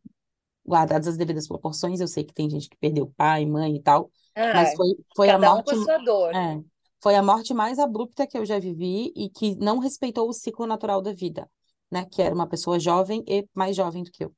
guardadas 0.67 1.09
as 1.09 1.17
devidas 1.17 1.49
proporções. 1.49 2.01
Eu 2.01 2.09
sei 2.09 2.25
que 2.25 2.35
tem 2.35 2.51
gente 2.51 2.69
que 2.69 2.77
perdeu 2.79 3.13
pai, 3.17 3.47
mãe 3.47 3.77
e 3.77 3.83
tal, 3.83 4.11
mas 4.53 4.71
Ah, 4.71 4.77
foi, 4.77 4.89
foi 5.17 5.31
a 5.31 5.39
um 5.39 5.41
morte, 5.41 5.75
dor. 6.05 6.33
é, 6.35 6.63
foi 7.03 7.17
a 7.17 7.23
morte 7.23 7.55
mais 7.55 7.79
abrupta 7.79 8.27
que 8.27 8.39
eu 8.39 8.47
já 8.47 8.59
vivi 8.59 9.13
e 9.17 9.31
que 9.31 9.57
não 9.57 9.79
respeitou 9.79 10.29
o 10.29 10.33
ciclo 10.33 10.67
natural 10.67 11.03
da 11.03 11.13
vida, 11.13 11.51
né? 11.91 12.07
Que 12.07 12.23
era 12.23 12.35
uma 12.35 12.49
pessoa 12.49 12.81
jovem 12.81 13.25
e 13.29 13.49
mais 13.55 13.77
jovem 13.77 14.03
do 14.05 14.11
que 14.11 14.25
eu. 14.25 14.35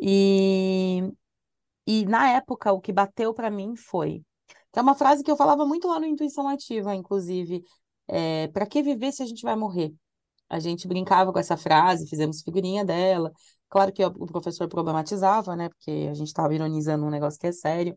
E, 0.00 1.02
e 1.86 2.06
na 2.06 2.30
época, 2.30 2.72
o 2.72 2.80
que 2.80 2.92
bateu 2.92 3.34
para 3.34 3.50
mim 3.50 3.76
foi, 3.76 4.22
que 4.72 4.78
é 4.78 4.82
uma 4.82 4.94
frase 4.94 5.22
que 5.22 5.30
eu 5.30 5.36
falava 5.36 5.66
muito 5.66 5.88
lá 5.88 6.00
no 6.00 6.06
Intuição 6.06 6.48
Ativa, 6.48 6.94
inclusive, 6.94 7.62
é, 8.08 8.48
para 8.48 8.66
que 8.66 8.82
viver 8.82 9.12
se 9.12 9.22
a 9.22 9.26
gente 9.26 9.42
vai 9.42 9.56
morrer? 9.56 9.92
A 10.48 10.58
gente 10.58 10.88
brincava 10.88 11.32
com 11.32 11.38
essa 11.38 11.56
frase, 11.56 12.08
fizemos 12.08 12.42
figurinha 12.42 12.84
dela. 12.84 13.32
Claro 13.68 13.92
que 13.92 14.04
o 14.04 14.26
professor 14.26 14.68
problematizava, 14.68 15.54
né? 15.56 15.68
Porque 15.68 16.08
a 16.10 16.14
gente 16.14 16.28
estava 16.28 16.54
ironizando 16.54 17.06
um 17.06 17.10
negócio 17.10 17.38
que 17.38 17.46
é 17.46 17.52
sério. 17.52 17.96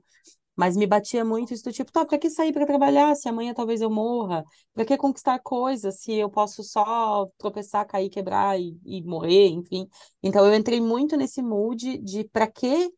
Mas 0.56 0.78
me 0.78 0.86
batia 0.86 1.26
muito 1.26 1.54
isso 1.54 1.64
do 1.64 1.72
tipo, 1.74 1.92
tá, 1.92 2.06
pra 2.06 2.18
que 2.20 2.30
sair 2.30 2.54
para 2.54 2.66
trabalhar 2.66 3.16
se 3.16 3.28
amanhã 3.28 3.54
talvez 3.54 3.82
eu 3.82 3.90
morra? 3.90 4.44
Pra 4.74 4.86
que 4.86 4.96
conquistar 4.98 5.40
coisas 5.40 6.00
se 6.02 6.14
eu 6.14 6.30
posso 6.30 6.64
só 6.64 7.28
tropeçar, 7.38 7.86
cair, 7.88 8.10
quebrar 8.10 8.60
e, 8.60 8.78
e 8.86 9.02
morrer, 9.04 9.48
enfim. 9.50 9.88
Então 10.22 10.46
eu 10.46 10.54
entrei 10.54 10.80
muito 10.80 11.18
nesse 11.18 11.42
mood 11.42 11.98
de 12.00 12.24
pra 12.30 12.48
que 12.48 12.92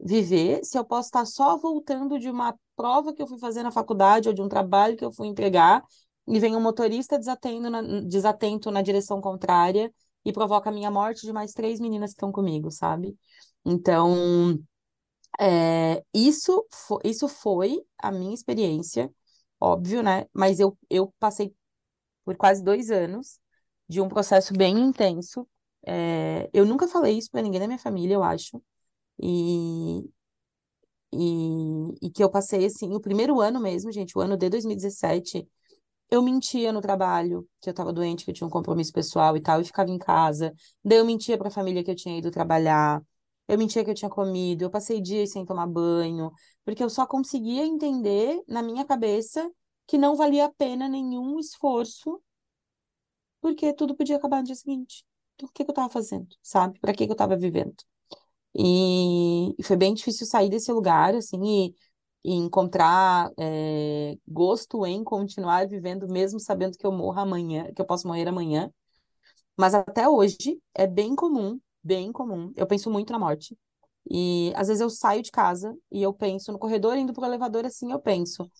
viver 0.00 0.64
se 0.64 0.78
eu 0.78 0.84
posso 0.84 1.08
estar 1.08 1.24
só 1.26 1.56
voltando 1.56 2.18
de 2.18 2.28
uma 2.30 2.54
prova 2.76 3.12
que 3.14 3.22
eu 3.22 3.26
fui 3.26 3.38
fazer 3.38 3.62
na 3.62 3.70
faculdade 3.70 4.28
ou 4.28 4.34
de 4.34 4.42
um 4.42 4.48
trabalho 4.48 4.96
que 4.96 5.04
eu 5.04 5.12
fui 5.12 5.28
entregar 5.28 5.82
e 6.26 6.38
vem 6.40 6.56
um 6.56 6.60
motorista 6.60 7.18
na, 7.70 7.82
desatento 8.02 8.70
na 8.70 8.82
direção 8.82 9.20
contrária 9.20 9.92
e 10.24 10.32
provoca 10.32 10.70
a 10.70 10.72
minha 10.72 10.90
morte 10.90 11.22
de 11.26 11.32
mais 11.32 11.52
três 11.52 11.78
meninas 11.80 12.10
que 12.10 12.16
estão 12.16 12.32
comigo, 12.32 12.70
sabe? 12.70 13.16
Então, 13.64 14.58
é, 15.40 16.02
isso, 16.14 16.66
fo 16.72 16.98
isso 17.04 17.28
foi 17.28 17.84
a 17.98 18.10
minha 18.12 18.34
experiência, 18.34 19.12
óbvio, 19.60 20.02
né? 20.02 20.26
Mas 20.32 20.60
eu, 20.60 20.76
eu 20.90 21.12
passei 21.18 21.54
por 22.24 22.36
quase 22.36 22.62
dois 22.64 22.90
anos 22.90 23.40
de 23.88 24.00
um 24.00 24.08
processo 24.08 24.52
bem 24.54 24.78
intenso. 24.78 25.48
É, 25.86 26.50
eu 26.52 26.66
nunca 26.66 26.88
falei 26.88 27.18
isso 27.18 27.30
para 27.30 27.42
ninguém 27.42 27.60
da 27.60 27.66
minha 27.68 27.78
família, 27.78 28.14
eu 28.14 28.24
acho. 28.24 28.62
E, 29.22 30.04
e, 31.12 32.06
e 32.06 32.10
que 32.10 32.22
eu 32.22 32.30
passei, 32.30 32.64
assim, 32.66 32.92
o 32.94 33.00
primeiro 33.00 33.40
ano 33.40 33.60
mesmo, 33.60 33.92
gente, 33.92 34.16
o 34.18 34.20
ano 34.20 34.36
de 34.36 34.48
2017, 34.50 35.48
eu 36.10 36.22
mentia 36.22 36.72
no 36.72 36.80
trabalho, 36.80 37.48
que 37.60 37.68
eu 37.70 37.72
estava 37.72 37.92
doente, 37.92 38.24
que 38.24 38.30
eu 38.30 38.34
tinha 38.34 38.46
um 38.46 38.50
compromisso 38.50 38.92
pessoal 38.92 39.36
e 39.36 39.40
tal, 39.42 39.60
e 39.60 39.64
ficava 39.64 39.90
em 39.90 39.98
casa. 39.98 40.52
Daí 40.84 40.98
eu 40.98 41.04
mentia 41.06 41.38
para 41.38 41.48
a 41.48 41.50
família 41.50 41.84
que 41.84 41.90
eu 41.90 41.96
tinha 41.96 42.18
ido 42.18 42.30
trabalhar. 42.30 43.02
Eu 43.48 43.58
mentia 43.58 43.84
que 43.84 43.90
eu 43.90 43.94
tinha 43.94 44.10
comido, 44.10 44.62
eu 44.62 44.70
passei 44.70 45.00
dias 45.00 45.32
sem 45.32 45.44
tomar 45.44 45.66
banho, 45.66 46.32
porque 46.64 46.82
eu 46.82 46.90
só 46.90 47.06
conseguia 47.06 47.64
entender 47.66 48.42
na 48.48 48.62
minha 48.62 48.84
cabeça 48.84 49.50
que 49.86 49.98
não 49.98 50.16
valia 50.16 50.46
a 50.46 50.52
pena 50.52 50.88
nenhum 50.88 51.38
esforço, 51.38 52.22
porque 53.40 53.72
tudo 53.74 53.94
podia 53.96 54.16
acabar 54.16 54.38
no 54.38 54.44
dia 54.44 54.54
seguinte. 54.54 55.04
Então, 55.34 55.48
o 55.48 55.52
que 55.52 55.64
que 55.64 55.70
eu 55.70 55.72
estava 55.72 55.90
fazendo, 55.90 56.28
sabe? 56.42 56.78
Para 56.80 56.92
que 56.92 57.04
que 57.06 57.10
eu 57.10 57.14
estava 57.14 57.36
vivendo? 57.36 57.74
E, 58.56 59.54
e 59.58 59.64
foi 59.64 59.76
bem 59.76 59.94
difícil 59.94 60.26
sair 60.26 60.50
desse 60.50 60.72
lugar, 60.72 61.14
assim, 61.14 61.40
e, 61.44 61.76
e 62.24 62.34
encontrar 62.34 63.30
é, 63.38 64.16
gosto 64.28 64.86
em 64.86 65.04
continuar 65.04 65.68
vivendo, 65.68 66.08
mesmo 66.08 66.40
sabendo 66.40 66.78
que 66.78 66.86
eu 66.86 66.92
morro 66.92 67.20
amanhã, 67.20 67.72
que 67.74 67.82
eu 67.82 67.86
posso 67.86 68.08
morrer 68.08 68.28
amanhã. 68.28 68.70
Mas 69.56 69.74
até 69.74 70.08
hoje 70.08 70.60
é 70.74 70.86
bem 70.86 71.14
comum, 71.16 71.60
bem 71.84 72.12
comum. 72.12 72.52
Eu 72.56 72.66
penso 72.66 72.90
muito 72.90 73.12
na 73.12 73.18
morte. 73.18 73.56
E 74.10 74.52
às 74.56 74.68
vezes 74.68 74.80
eu 74.80 74.90
saio 74.90 75.22
de 75.22 75.30
casa 75.30 75.76
e 75.90 76.02
eu 76.02 76.12
penso 76.12 76.52
no 76.52 76.58
corredor, 76.58 76.96
indo 76.96 77.12
pro 77.14 77.24
elevador, 77.24 77.64
assim, 77.64 77.92
eu 77.92 78.00
penso, 78.00 78.50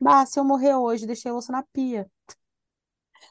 bah, 0.00 0.26
se 0.26 0.38
eu 0.40 0.44
morrer 0.44 0.74
hoje, 0.76 1.06
deixei 1.06 1.30
a 1.30 1.34
louça 1.34 1.52
na 1.52 1.62
pia. 1.72 2.10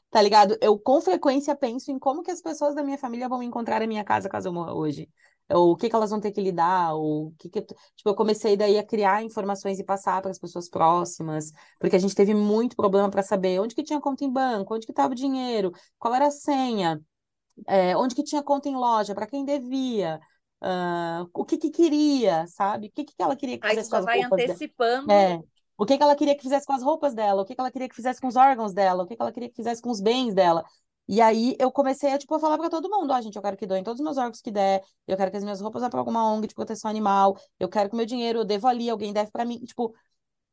Tá 0.10 0.22
ligado? 0.22 0.58
Eu 0.62 0.78
com 0.80 1.02
frequência 1.02 1.56
penso 1.56 1.92
em 1.92 2.00
como 2.00 2.24
que 2.24 2.32
as 2.32 2.42
pessoas 2.42 2.76
da 2.76 2.84
minha 2.84 2.98
família 2.98 3.28
vão 3.30 3.42
encontrar 3.44 3.82
a 3.82 3.88
minha 3.88 4.04
casa 4.04 4.30
caso 4.30 4.48
eu 4.48 4.54
morra 4.54 4.74
hoje. 4.74 5.10
Ou 5.52 5.72
o 5.72 5.76
que 5.76 5.90
que 5.90 5.96
elas 5.96 6.10
vão 6.10 6.20
ter 6.22 6.32
que 6.32 6.42
lidar, 6.42 6.94
ou 6.96 7.28
o 7.28 7.32
que 7.38 7.50
que... 7.50 7.62
Tipo, 7.62 8.10
eu 8.10 8.16
comecei 8.16 8.56
daí 8.56 8.78
a 8.78 8.84
criar 8.86 9.24
informações 9.24 9.78
e 9.80 9.84
passar 9.84 10.22
para 10.22 10.32
as 10.32 10.40
pessoas 10.40 10.70
próximas, 10.70 11.52
porque 11.80 11.96
a 11.96 12.00
gente 12.00 12.16
teve 12.16 12.34
muito 12.34 12.76
problema 12.76 13.10
para 13.10 13.22
saber 13.22 13.60
onde 13.60 13.76
que 13.76 13.84
tinha 13.84 14.00
conta 14.00 14.24
em 14.24 14.32
banco, 14.32 14.74
onde 14.74 14.86
que 14.86 14.92
estava 14.94 15.12
o 15.14 15.16
dinheiro, 15.16 15.72
qual 16.00 16.16
era 16.16 16.28
a 16.28 16.32
senha, 16.32 17.02
é, 17.68 17.96
onde 17.96 18.16
que 18.16 18.24
tinha 18.24 18.44
conta 18.44 18.70
em 18.70 18.76
loja, 18.76 19.14
para 19.14 19.28
quem 19.28 19.46
devia, 19.46 20.20
uh, 20.62 21.30
o 21.34 21.46
que 21.46 21.58
que 21.58 21.70
queria, 21.70 22.46
sabe? 22.48 22.88
O 22.88 22.92
que 22.92 23.04
que 23.04 23.14
ela 23.20 23.36
queria 23.36 23.58
que 23.58 23.68
fizesse 23.68 23.90
com 23.90 23.98
as 23.98 24.06
vai 24.06 24.22
roupas 24.22 24.38
dela. 24.38 24.52
antecipando. 24.52 25.12
É. 25.12 25.40
O 25.78 25.86
que 25.86 25.98
que 25.98 26.04
ela 26.04 26.16
queria 26.16 26.36
que 26.36 26.44
fizesse 26.44 26.66
com 26.66 26.74
as 26.74 26.84
roupas 26.84 27.14
dela, 27.14 27.42
o 27.42 27.46
que 27.46 27.56
que 27.56 27.62
ela 27.62 27.72
queria 27.72 27.90
que 27.90 27.96
fizesse 27.96 28.22
com 28.22 28.28
os 28.28 28.36
órgãos 28.36 28.74
dela, 28.74 29.04
o 29.04 29.08
que 29.08 29.16
que 29.16 29.22
ela 29.22 29.32
queria 29.32 29.50
que 29.50 29.56
fizesse 29.56 29.82
com 29.82 29.90
os 29.90 30.00
bens 30.00 30.34
dela. 30.34 30.64
E 31.08 31.20
aí 31.20 31.56
eu 31.60 31.72
comecei 31.72 32.14
a, 32.14 32.18
tipo, 32.18 32.34
a 32.34 32.40
falar 32.40 32.58
para 32.58 32.70
todo 32.70 32.90
mundo, 32.90 33.12
ó, 33.12 33.20
gente, 33.20 33.36
eu 33.36 33.42
quero 33.42 33.58
que 33.58 33.66
doem 33.66 33.84
todos 33.84 34.00
os 34.00 34.04
meus 34.04 34.18
órgãos 34.18 34.40
que 34.40 34.52
der, 34.52 34.82
eu 35.06 35.18
quero 35.18 35.30
que 35.32 35.38
as 35.38 35.44
minhas 35.44 35.60
roupas 35.60 35.82
vá 35.82 35.90
para 35.90 36.00
alguma 36.00 36.32
ONG 36.32 36.48
de 36.48 36.56
proteção 36.56 36.90
animal, 36.90 37.36
eu 37.60 37.68
quero 37.68 37.90
que 37.90 37.96
o 37.96 37.98
meu 37.98 38.06
dinheiro 38.06 38.40
eu 38.40 38.46
devo 38.46 38.68
ali, 38.68 38.90
alguém 38.90 39.12
deve 39.12 39.30
para 39.30 39.44
mim, 39.44 39.60
tipo, 39.60 39.94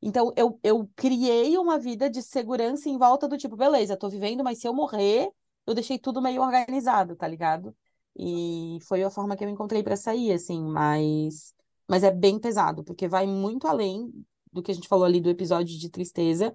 então 0.03 0.33
eu, 0.37 0.59
eu 0.65 0.91
criei 0.97 1.57
uma 1.57 1.79
vida 1.79 2.11
de 2.11 2.23
segurança 2.23 2.89
em 2.89 2.99
volta 2.99 3.29
do 3.29 3.39
tipo, 3.39 3.55
beleza, 3.57 3.97
tô 3.97 4.09
vivendo, 4.09 4.43
mas 4.43 4.59
se 4.59 4.67
eu 4.67 4.75
morrer, 4.75 5.31
eu 5.67 5.75
deixei 5.75 5.99
tudo 5.99 6.23
meio 6.23 6.43
organizado, 6.43 7.17
tá 7.17 7.27
ligado? 7.29 7.77
E 8.19 8.79
foi 8.83 9.03
a 9.03 9.11
forma 9.11 9.37
que 9.37 9.45
eu 9.45 9.49
encontrei 9.49 9.83
para 9.83 9.97
sair, 9.97 10.33
assim, 10.33 10.61
mas 10.63 11.55
mas 11.89 12.05
é 12.05 12.11
bem 12.13 12.39
pesado, 12.39 12.85
porque 12.85 13.09
vai 13.09 13.27
muito 13.27 13.67
além 13.67 14.13
do 14.53 14.63
que 14.63 14.71
a 14.71 14.75
gente 14.75 14.87
falou 14.89 15.05
ali 15.05 15.21
do 15.21 15.29
episódio 15.31 15.77
de 15.79 15.91
tristeza, 15.91 16.55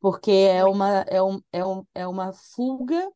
porque 0.00 0.30
é 0.30 0.64
uma, 0.64 1.00
é 1.02 1.22
um, 1.22 1.40
é 1.52 1.64
um, 1.66 1.86
é 1.94 2.06
uma 2.08 2.32
fuga 2.32 3.10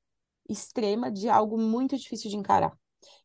extrema 0.48 1.10
de 1.10 1.28
algo 1.28 1.58
muito 1.58 1.96
difícil 1.98 2.30
de 2.30 2.36
encarar. 2.36 2.76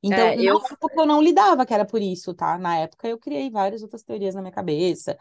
Então, 0.04 0.28
É, 0.28 0.36
eu, 0.43 0.60
época 0.72 1.02
eu 1.02 1.06
não 1.06 1.22
lidava 1.22 1.65
que 1.65 1.74
era 1.74 1.86
por 1.86 2.02
isso, 2.02 2.34
tá? 2.34 2.58
Na 2.58 2.78
época 2.78 3.08
eu 3.08 3.17
criei 3.19 3.50
várias 3.50 3.84
outras 3.84 4.04
teorias 4.04 4.36
na 4.36 4.41
minha 4.41 4.52
cabeça. 4.54 5.17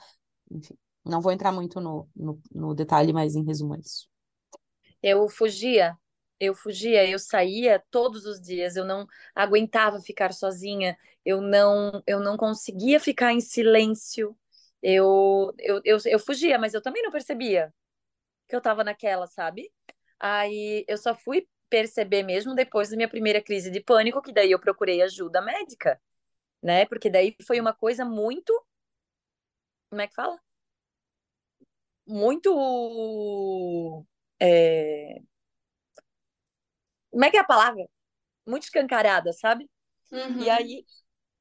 Enfim, 0.51 0.77
não 1.05 1.20
vou 1.20 1.33
entrar 1.33 1.53
muito 1.53 1.81
no, 1.81 2.09
no, 2.16 2.40
no 2.53 2.74
detalhe, 2.74 3.12
mas 3.12 3.35
em 3.37 3.44
resumo 3.44 3.74
é 3.77 3.81
isso. 3.81 4.09
eu 5.03 5.29
fugia, 5.29 5.98
eu 6.40 6.55
fugia, 6.55 7.09
eu 7.09 7.18
saía 7.18 7.83
todos 7.90 8.24
os 8.27 8.40
dias, 8.40 8.77
eu 8.77 8.85
não 8.85 9.07
aguentava 9.35 10.01
ficar 10.01 10.33
sozinha, 10.33 10.96
eu 11.24 11.40
não, 11.40 12.03
eu 12.07 12.20
não 12.20 12.37
conseguia 12.37 13.01
ficar 13.01 13.33
em 13.33 13.40
silêncio. 13.40 14.37
Eu, 14.83 15.53
eu, 15.59 15.81
eu, 15.85 15.98
eu 16.07 16.18
fugia, 16.20 16.59
mas 16.59 16.74
eu 16.74 16.83
também 16.83 17.03
não 17.03 17.11
percebia 17.11 17.72
que 18.48 18.57
eu 18.57 18.61
tava 18.61 18.85
naquela, 18.85 19.27
sabe? 19.27 19.70
Aí 20.20 20.85
eu 20.88 20.96
só 20.98 21.14
fui 21.14 21.48
perceber 21.70 22.22
mesmo 22.22 22.55
depois 22.55 22.90
da 22.90 22.96
minha 22.96 23.09
primeira 23.09 23.42
crise 23.42 23.70
de 23.70 23.81
pânico, 23.81 24.22
que 24.22 24.33
daí 24.33 24.51
eu 24.53 24.61
procurei 24.61 25.03
ajuda 25.03 25.40
médica, 25.42 26.01
né? 26.62 26.87
Porque 26.87 27.11
daí 27.11 27.37
foi 27.46 27.61
uma 27.61 27.74
coisa 27.74 28.05
muito, 28.05 28.53
como 29.90 30.01
é 30.03 30.09
que 30.09 30.14
fala? 30.14 30.38
Muito, 32.07 32.51
é, 34.40 35.20
como 37.18 37.26
é 37.26 37.31
que 37.33 37.37
é 37.37 37.40
a 37.40 37.44
palavra? 37.44 37.85
Muito 38.46 38.64
escancarada, 38.64 39.33
sabe? 39.33 39.70
E 40.37 40.48
Uhum. 40.48 40.50
aí 40.50 40.87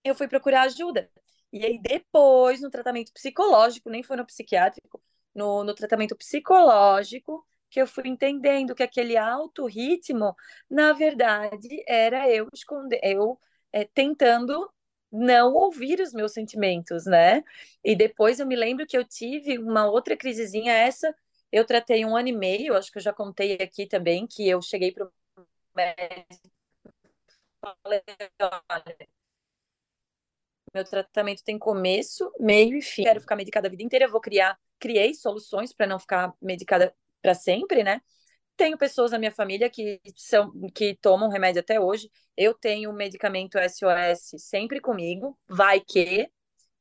eu 0.04 0.16
fui 0.16 0.28
procurar 0.28 0.64
ajuda. 0.64 1.10
E 1.52 1.66
aí 1.66 1.80
depois, 1.82 2.62
no 2.62 2.70
tratamento 2.70 3.14
psicológico, 3.14 3.90
nem 3.90 4.04
foi 4.04 4.18
no 4.18 4.26
psiquiátrico, 4.26 5.02
no, 5.36 5.64
no 5.64 5.74
tratamento 5.76 6.16
psicológico, 6.16 7.46
que 7.70 7.82
eu 7.82 7.88
fui 7.88 8.08
entendendo 8.08 8.76
que 8.76 8.84
aquele 8.84 9.18
alto 9.18 9.66
ritmo, 9.68 10.36
na 10.70 10.94
verdade, 10.94 11.84
era 11.88 12.30
eu 12.30 12.48
esconder, 12.54 13.00
eu 13.04 13.40
é, 13.74 13.86
tentando 13.86 14.70
não 15.12 15.54
ouvir 15.54 16.00
os 16.02 16.14
meus 16.14 16.34
sentimentos, 16.34 17.06
né? 17.06 17.44
E 17.84 17.96
depois 17.96 18.40
eu 18.40 18.48
me 18.48 18.56
lembro 18.56 18.86
que 18.88 18.98
eu 18.98 19.06
tive 19.06 19.58
uma 19.58 19.90
outra 19.90 20.18
crisezinha, 20.18 20.74
essa 20.74 21.16
eu 21.52 21.66
tratei 21.66 22.06
um 22.06 22.16
ano 22.16 22.28
e 22.30 22.34
meio, 22.34 22.76
acho 22.76 22.92
que 22.92 22.98
eu 22.98 23.02
já 23.02 23.14
contei 23.14 23.54
aqui 23.56 23.88
também, 23.88 24.28
que 24.28 24.48
eu 24.48 24.62
cheguei 24.62 24.92
para 24.92 25.06
o 25.06 25.12
médico 25.78 26.58
falei, 27.84 28.02
olha, 28.70 29.08
meu 30.74 30.84
tratamento 30.86 31.44
tem 31.44 31.58
começo, 31.58 32.32
meio 32.40 32.78
e 32.78 32.82
fim. 32.82 33.04
Quero 33.04 33.22
ficar 33.22 33.36
medicada 33.36 33.68
a 33.68 33.72
vida 33.72 33.84
inteira, 33.84 34.06
eu 34.06 34.12
vou 34.12 34.22
criar, 34.22 34.58
criei 34.80 35.14
soluções 35.14 35.74
para 35.74 35.88
não 35.88 36.00
ficar 36.00 36.34
medicada 36.42 36.94
para 37.22 37.34
sempre, 37.34 37.84
né? 37.84 38.02
Tenho 38.56 38.78
pessoas 38.78 39.12
na 39.12 39.20
minha 39.20 39.32
família 39.32 39.70
que 39.70 40.02
são 40.16 40.52
que 40.74 40.96
tomam 40.96 41.30
remédio 41.30 41.62
até 41.62 41.80
hoje. 41.80 42.10
Eu 42.36 42.54
tenho 42.54 42.92
medicamento 42.92 43.58
SOS 43.58 44.42
sempre 44.42 44.82
comigo, 44.82 45.38
vai 45.48 45.80
que. 45.80 46.30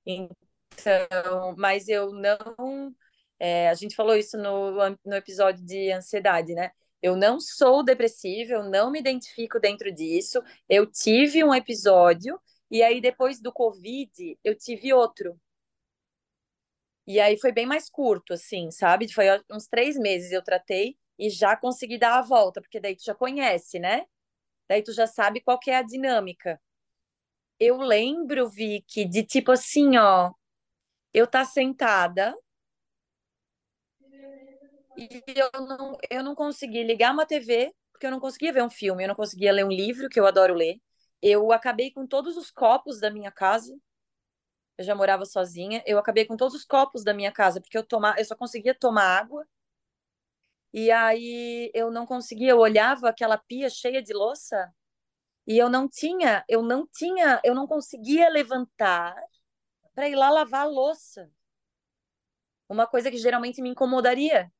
Então, 0.07 1.55
mas 1.57 1.89
eu 1.89 2.13
não. 2.13 2.95
é, 3.39 3.69
a 3.69 3.75
gente 3.75 3.95
falou 3.95 4.17
isso 4.17 4.39
no, 4.39 4.73
no 5.05 5.15
episódio 5.15 5.65
de 5.65 5.93
ansiedade, 5.93 6.55
né? 6.55 6.71
Eu 7.03 7.17
não 7.17 7.39
sou 7.41 7.85
depressiva, 7.85 8.55
eu 8.55 8.65
não 8.65 8.91
me 8.91 8.99
identifico 9.01 9.61
dentro 9.61 9.93
disso. 9.93 10.43
Eu 10.69 10.87
tive 10.87 11.45
um 11.45 11.55
episódio 11.55 12.41
E 12.71 12.83
aí, 12.83 13.01
depois 13.01 13.41
do 13.41 13.53
Covid, 13.53 14.39
eu 14.45 14.55
tive 14.57 14.93
outro. 14.93 15.39
E 17.07 17.21
aí 17.21 17.39
foi 17.39 17.53
bem 17.53 17.67
mais 17.67 17.89
curto, 17.89 18.33
assim, 18.35 18.71
sabe? 18.71 19.13
Foi 19.13 19.27
uns 19.51 19.67
três 19.69 19.97
meses 19.97 20.33
eu 20.33 20.43
tratei 20.43 20.97
e 21.19 21.31
já 21.31 21.57
consegui 21.57 21.99
dar 21.99 22.19
a 22.19 22.23
volta, 22.23 22.61
porque 22.61 22.81
daí 22.81 22.97
tu 22.97 23.05
já 23.05 23.15
conhece, 23.15 23.79
né? 23.79 24.05
Daí 24.69 24.83
tu 24.83 24.93
já 24.93 25.07
sabe 25.07 25.41
qual 25.43 25.59
que 25.61 25.71
é 25.71 25.77
a 25.79 25.83
dinâmica. 25.83 26.61
Eu 27.59 27.79
lembro, 27.79 28.49
Vicky, 28.49 29.05
de 29.07 29.23
tipo 29.25 29.53
assim, 29.53 29.97
ó, 29.97 30.33
eu 31.15 31.27
tá 31.27 31.45
sentada 31.45 32.35
e 34.97 35.23
eu 35.39 35.51
não, 35.67 35.99
eu 36.11 36.23
não 36.23 36.35
consegui 36.35 36.83
ligar 36.83 37.13
uma 37.13 37.27
TV, 37.27 37.75
porque 37.93 38.07
eu 38.07 38.11
não 38.11 38.21
conseguia 38.21 38.53
ver 38.53 38.63
um 38.63 38.71
filme, 38.71 39.05
eu 39.05 39.09
não 39.09 39.15
conseguia 39.15 39.53
ler 39.53 39.65
um 39.65 39.71
livro, 39.71 40.09
que 40.09 40.19
eu 40.21 40.27
adoro 40.27 40.55
ler. 40.55 40.81
Eu 41.23 41.53
acabei 41.53 41.91
com 41.91 42.07
todos 42.07 42.37
os 42.37 42.51
copos 42.51 43.01
da 43.01 43.11
minha 43.11 43.31
casa. 43.31 43.77
Eu 44.79 44.85
já 44.85 44.95
morava 44.95 45.25
sozinha. 45.25 45.83
Eu 45.87 45.99
acabei 45.99 46.27
com 46.27 46.37
todos 46.37 46.55
os 46.55 46.65
copos 46.65 47.05
da 47.05 47.15
minha 47.15 47.33
casa, 47.33 47.61
porque 47.61 47.79
eu, 47.79 47.85
tomar, 47.85 48.19
eu 48.19 48.25
só 48.25 48.37
conseguia 48.37 48.75
tomar 48.75 49.19
água. 49.19 49.47
E 50.73 50.91
aí 50.91 51.71
eu 51.75 51.91
não 51.91 52.05
conseguia, 52.07 52.51
eu 52.51 52.59
olhava 52.59 53.09
aquela 53.09 53.39
pia 53.39 53.71
cheia 53.71 54.03
de 54.03 54.13
louça 54.13 54.71
e 55.47 55.57
eu 55.59 55.71
não 55.71 55.89
tinha, 55.89 56.45
eu 56.49 56.63
não 56.63 56.87
tinha, 56.87 57.41
eu 57.45 57.55
não 57.55 57.67
conseguia 57.67 58.29
levantar 58.29 59.17
para 59.95 60.09
ir 60.09 60.17
lá 60.17 60.31
lavar 60.31 60.63
a 60.63 60.69
louça. 60.69 61.31
Uma 62.69 62.87
coisa 62.87 63.11
que 63.11 63.17
geralmente 63.17 63.63
me 63.63 63.71
incomodaria, 63.71 64.53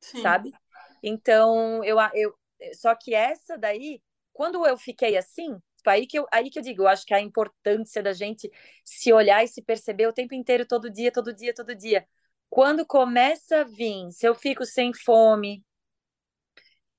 Sim. 0.00 0.22
sabe? 0.22 0.54
Então, 1.02 1.82
eu, 1.84 1.98
eu 2.14 2.34
só 2.74 2.94
que 2.94 3.14
essa 3.14 3.56
daí, 3.58 4.02
quando 4.32 4.66
eu 4.66 4.76
fiquei 4.76 5.16
assim, 5.16 5.56
tipo, 5.76 5.90
aí 5.90 6.06
que 6.06 6.18
eu, 6.18 6.26
aí 6.32 6.50
que 6.50 6.58
eu 6.58 6.62
digo, 6.62 6.82
eu 6.82 6.88
acho 6.88 7.06
que 7.06 7.14
a 7.14 7.20
importância 7.20 8.02
da 8.02 8.12
gente 8.12 8.50
se 8.84 9.12
olhar 9.12 9.42
e 9.44 9.48
se 9.48 9.62
perceber 9.62 10.06
o 10.06 10.12
tempo 10.12 10.34
inteiro, 10.34 10.66
todo 10.66 10.90
dia, 10.90 11.10
todo 11.12 11.32
dia, 11.34 11.54
todo 11.54 11.74
dia. 11.74 12.06
Quando 12.50 12.84
começa 12.86 13.60
a 13.60 13.64
vir, 13.64 14.10
se 14.12 14.26
eu 14.26 14.34
fico 14.34 14.64
sem 14.66 14.92
fome, 14.92 15.64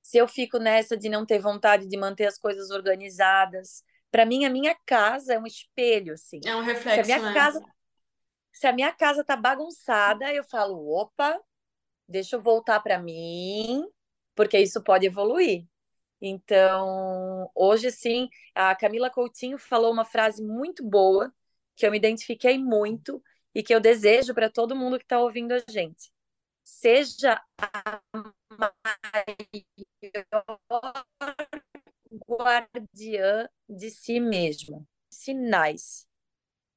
se 0.01 0.17
eu 0.17 0.27
fico 0.27 0.57
nessa 0.59 0.97
de 0.97 1.09
não 1.09 1.25
ter 1.25 1.39
vontade 1.39 1.87
de 1.87 1.97
manter 1.97 2.25
as 2.27 2.37
coisas 2.37 2.69
organizadas, 2.71 3.83
para 4.11 4.25
mim 4.25 4.45
a 4.45 4.49
minha 4.49 4.75
casa 4.85 5.33
é 5.33 5.39
um 5.39 5.45
espelho, 5.47 6.13
assim. 6.13 6.45
É 6.45 6.55
um 6.55 6.61
Se 6.87 6.99
a 6.99 7.03
reflexo, 7.03 7.03
minha 7.03 7.21
né? 7.21 7.33
casa, 7.33 7.61
se 8.53 8.67
a 8.67 8.73
minha 8.73 8.93
casa 8.93 9.23
tá 9.23 9.35
bagunçada, 9.37 10.33
eu 10.33 10.43
falo, 10.45 10.75
opa, 10.95 11.39
deixa 12.11 12.35
eu 12.35 12.41
voltar 12.41 12.79
para 12.81 12.99
mim, 12.99 13.83
porque 14.35 14.59
isso 14.59 14.83
pode 14.83 15.05
evoluir. 15.05 15.65
Então, 16.21 17.49
hoje 17.55 17.91
sim, 17.91 18.29
a 18.53 18.75
Camila 18.75 19.09
Coutinho 19.09 19.57
falou 19.57 19.91
uma 19.91 20.05
frase 20.05 20.43
muito 20.43 20.87
boa, 20.87 21.33
que 21.75 21.85
eu 21.85 21.91
me 21.91 21.97
identifiquei 21.97 22.57
muito 22.59 23.23
e 23.55 23.63
que 23.63 23.73
eu 23.73 23.79
desejo 23.79 24.33
para 24.33 24.49
todo 24.49 24.75
mundo 24.75 24.99
que 24.99 25.05
está 25.05 25.19
ouvindo 25.19 25.53
a 25.53 25.63
gente. 25.67 26.11
Seja 26.63 27.41
a 27.57 28.01
maior 28.51 28.73
guardiã 32.29 33.49
de 33.67 33.89
si 33.89 34.19
mesmo. 34.19 34.87
Sinais. 35.09 36.07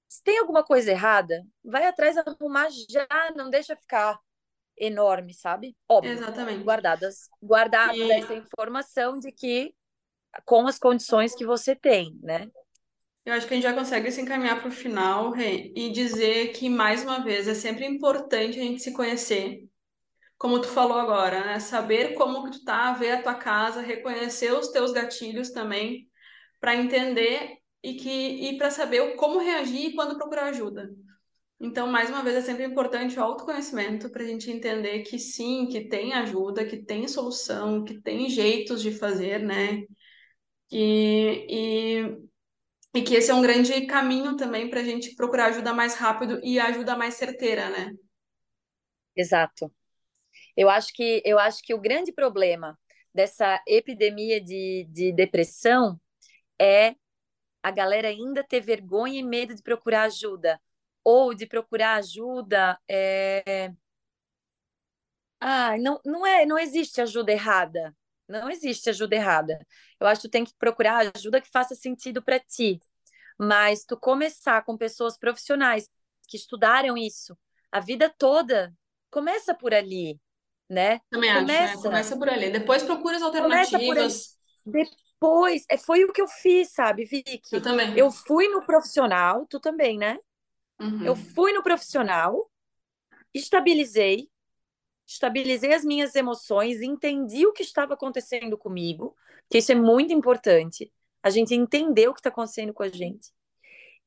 Se 0.09 0.23
tem 0.23 0.39
alguma 0.39 0.65
coisa 0.65 0.91
errada, 0.91 1.47
vai 1.63 1.87
atrás 1.87 2.17
arrumar 2.17 2.71
já, 2.71 3.07
não 3.37 3.51
deixa 3.51 3.77
ficar 3.77 4.19
enorme, 4.77 5.35
sabe? 5.35 5.77
Óbvio. 5.89 6.13
Exatamente. 6.13 6.65
Guardadas, 6.65 7.29
guardada 7.43 7.97
E- 7.97 8.13
essa 8.13 8.35
informação 8.35 9.19
de 9.19 9.31
que 9.33 9.75
com 10.45 10.67
as 10.67 10.79
condições 10.79 11.35
que 11.35 11.47
você 11.47 11.75
tem, 11.77 12.19
né? 12.23 12.51
Eu 13.25 13.33
acho 13.33 13.47
que 13.47 13.55
a 13.55 13.57
gente 13.57 13.65
já 13.65 13.73
consegue 13.73 14.11
se 14.13 14.21
encaminhar 14.21 14.61
para 14.61 14.69
o 14.69 14.73
final, 14.73 15.31
Rê, 15.31 15.73
e 15.75 15.91
dizer 15.91 16.49
que, 16.53 16.69
mais 16.69 17.03
uma 17.03 17.25
vez, 17.25 17.49
é 17.49 17.55
sempre 17.55 17.87
importante 17.87 18.59
a 18.61 18.63
gente 18.63 18.83
se 18.83 18.93
conhecer, 18.93 19.67
como 20.39 20.61
tu 20.61 20.69
falou 20.69 20.99
agora, 20.99 21.45
né? 21.45 21.61
Saber 21.61 22.15
como 22.15 22.45
que 22.45 22.53
tu 22.59 22.65
tá, 22.65 22.93
ver 22.95 23.13
a 23.13 23.23
tua 23.23 23.35
casa, 23.35 23.81
reconhecer 23.83 24.53
os 24.53 24.69
teus 24.69 24.93
gatilhos 24.93 25.51
também, 25.51 26.09
para 26.61 26.77
entender 26.77 27.59
e 27.83 27.95
que 27.95 28.11
e 28.51 28.59
para 28.59 28.71
saber 28.71 29.17
como 29.17 29.39
reagir 29.41 29.91
e 29.91 29.95
quando 29.95 30.17
procurar 30.17 30.47
ajuda. 30.49 30.91
Então, 31.65 31.87
mais 31.87 32.11
uma 32.11 32.23
vez, 32.23 32.37
é 32.37 32.43
sempre 32.43 32.65
importante 32.65 33.19
o 33.19 33.23
autoconhecimento 33.23 34.11
para 34.11 34.23
a 34.23 34.27
gente 34.27 34.51
entender 34.51 35.01
que 35.03 35.19
sim, 35.19 35.67
que 35.67 35.89
tem 35.89 36.13
ajuda, 36.13 36.67
que 36.67 36.77
tem 36.85 37.09
solução, 37.09 37.83
que 37.85 37.99
tem 38.03 38.29
jeitos 38.29 38.83
de 38.83 38.93
fazer, 38.93 39.41
né? 39.43 39.85
E, 40.73 41.47
e 41.51 42.25
e 42.95 43.03
que 43.03 43.15
esse 43.15 43.31
é 43.31 43.35
um 43.35 43.43
grande 43.43 43.87
caminho 43.87 44.37
também 44.37 44.71
para 44.71 44.81
a 44.81 44.85
gente 44.85 45.15
procurar 45.17 45.47
ajuda 45.47 45.75
mais 45.75 45.95
rápido 45.97 46.41
e 46.45 46.61
ajuda 46.61 46.97
mais 46.97 47.15
certeira, 47.15 47.71
né? 47.71 47.93
Exato. 49.17 49.73
Eu 50.57 50.71
acho 50.71 50.93
que 50.95 51.23
eu 51.25 51.39
acho 51.39 51.63
que 51.63 51.75
o 51.75 51.81
grande 51.81 52.13
problema 52.13 52.79
dessa 53.15 53.63
epidemia 53.69 54.41
de, 54.43 54.87
de 54.91 55.13
depressão 55.13 56.01
é 56.61 56.95
a 57.63 57.71
galera 57.73 58.09
ainda 58.09 58.45
ter 58.45 58.61
vergonha 58.61 59.21
e 59.21 59.25
medo 59.25 59.55
de 59.55 59.63
procurar 59.63 60.05
ajuda. 60.05 60.61
Ou 61.05 61.35
de 61.35 61.47
procurar 61.47 61.97
ajuda. 61.97 62.79
É... 62.89 63.73
Ah, 65.41 65.77
não, 65.79 66.01
não 66.05 66.27
é, 66.27 66.47
não 66.47 66.59
existe 66.59 67.01
ajuda 67.01 67.31
errada. 67.31 67.95
Não 68.27 68.51
existe 68.51 68.89
ajuda 68.89 69.15
errada. 69.15 69.59
Eu 70.01 70.07
acho 70.07 70.23
que 70.23 70.29
tu 70.29 70.31
tem 70.31 70.45
que 70.45 70.55
procurar 70.59 71.13
ajuda 71.15 71.41
que 71.41 71.51
faça 71.51 71.75
sentido 71.75 72.23
para 72.23 72.41
ti. 72.41 72.81
Mas 73.39 73.85
tu 73.85 73.99
começar 73.99 74.65
com 74.65 74.77
pessoas 74.77 75.19
profissionais 75.19 75.91
que 76.27 76.37
estudaram 76.37 76.97
isso 76.97 77.37
a 77.75 77.81
vida 77.81 78.09
toda, 78.09 78.73
começa 79.11 79.53
por 79.53 79.75
ali, 79.75 80.17
né? 80.71 81.01
Também 81.11 81.29
acho, 81.29 81.45
né? 81.45 81.67
Começa, 81.67 81.83
Começa 81.83 82.17
por 82.17 82.29
ali. 82.29 82.51
Depois 82.51 82.85
procura 82.85 83.17
as 83.17 83.23
começa 83.23 83.77
alternativas. 83.77 84.39
Depois, 84.65 85.65
é, 85.69 85.77
foi 85.77 86.05
o 86.05 86.13
que 86.13 86.23
eu 86.23 86.29
fiz, 86.29 86.71
sabe, 86.71 87.05
Vicky? 87.05 87.41
Eu 87.51 87.61
também. 87.61 87.99
Eu 87.99 88.13
fui 88.13 88.47
no 88.47 88.63
profissional, 88.63 89.45
tu 89.51 89.59
também, 89.59 89.99
né? 89.99 90.17
Uhum. 90.81 91.05
Eu 91.05 91.17
fui 91.17 91.53
no 91.53 91.63
profissional, 91.63 92.51
estabilizei, 93.33 94.29
estabilizei 95.07 95.73
as 95.73 95.85
minhas 95.85 96.15
emoções, 96.15 96.83
entendi 96.83 97.47
o 97.47 97.53
que 97.53 97.63
estava 97.63 97.95
acontecendo 97.95 98.59
comigo, 98.59 99.17
que 99.49 99.59
isso 99.59 99.73
é 99.73 99.75
muito 99.75 100.13
importante, 100.13 100.93
a 101.23 101.31
gente 101.31 101.55
entender 101.55 102.09
o 102.09 102.15
que 102.15 102.21
está 102.21 102.31
acontecendo 102.31 102.73
com 102.73 102.83
a 102.83 102.89
gente. 102.89 103.33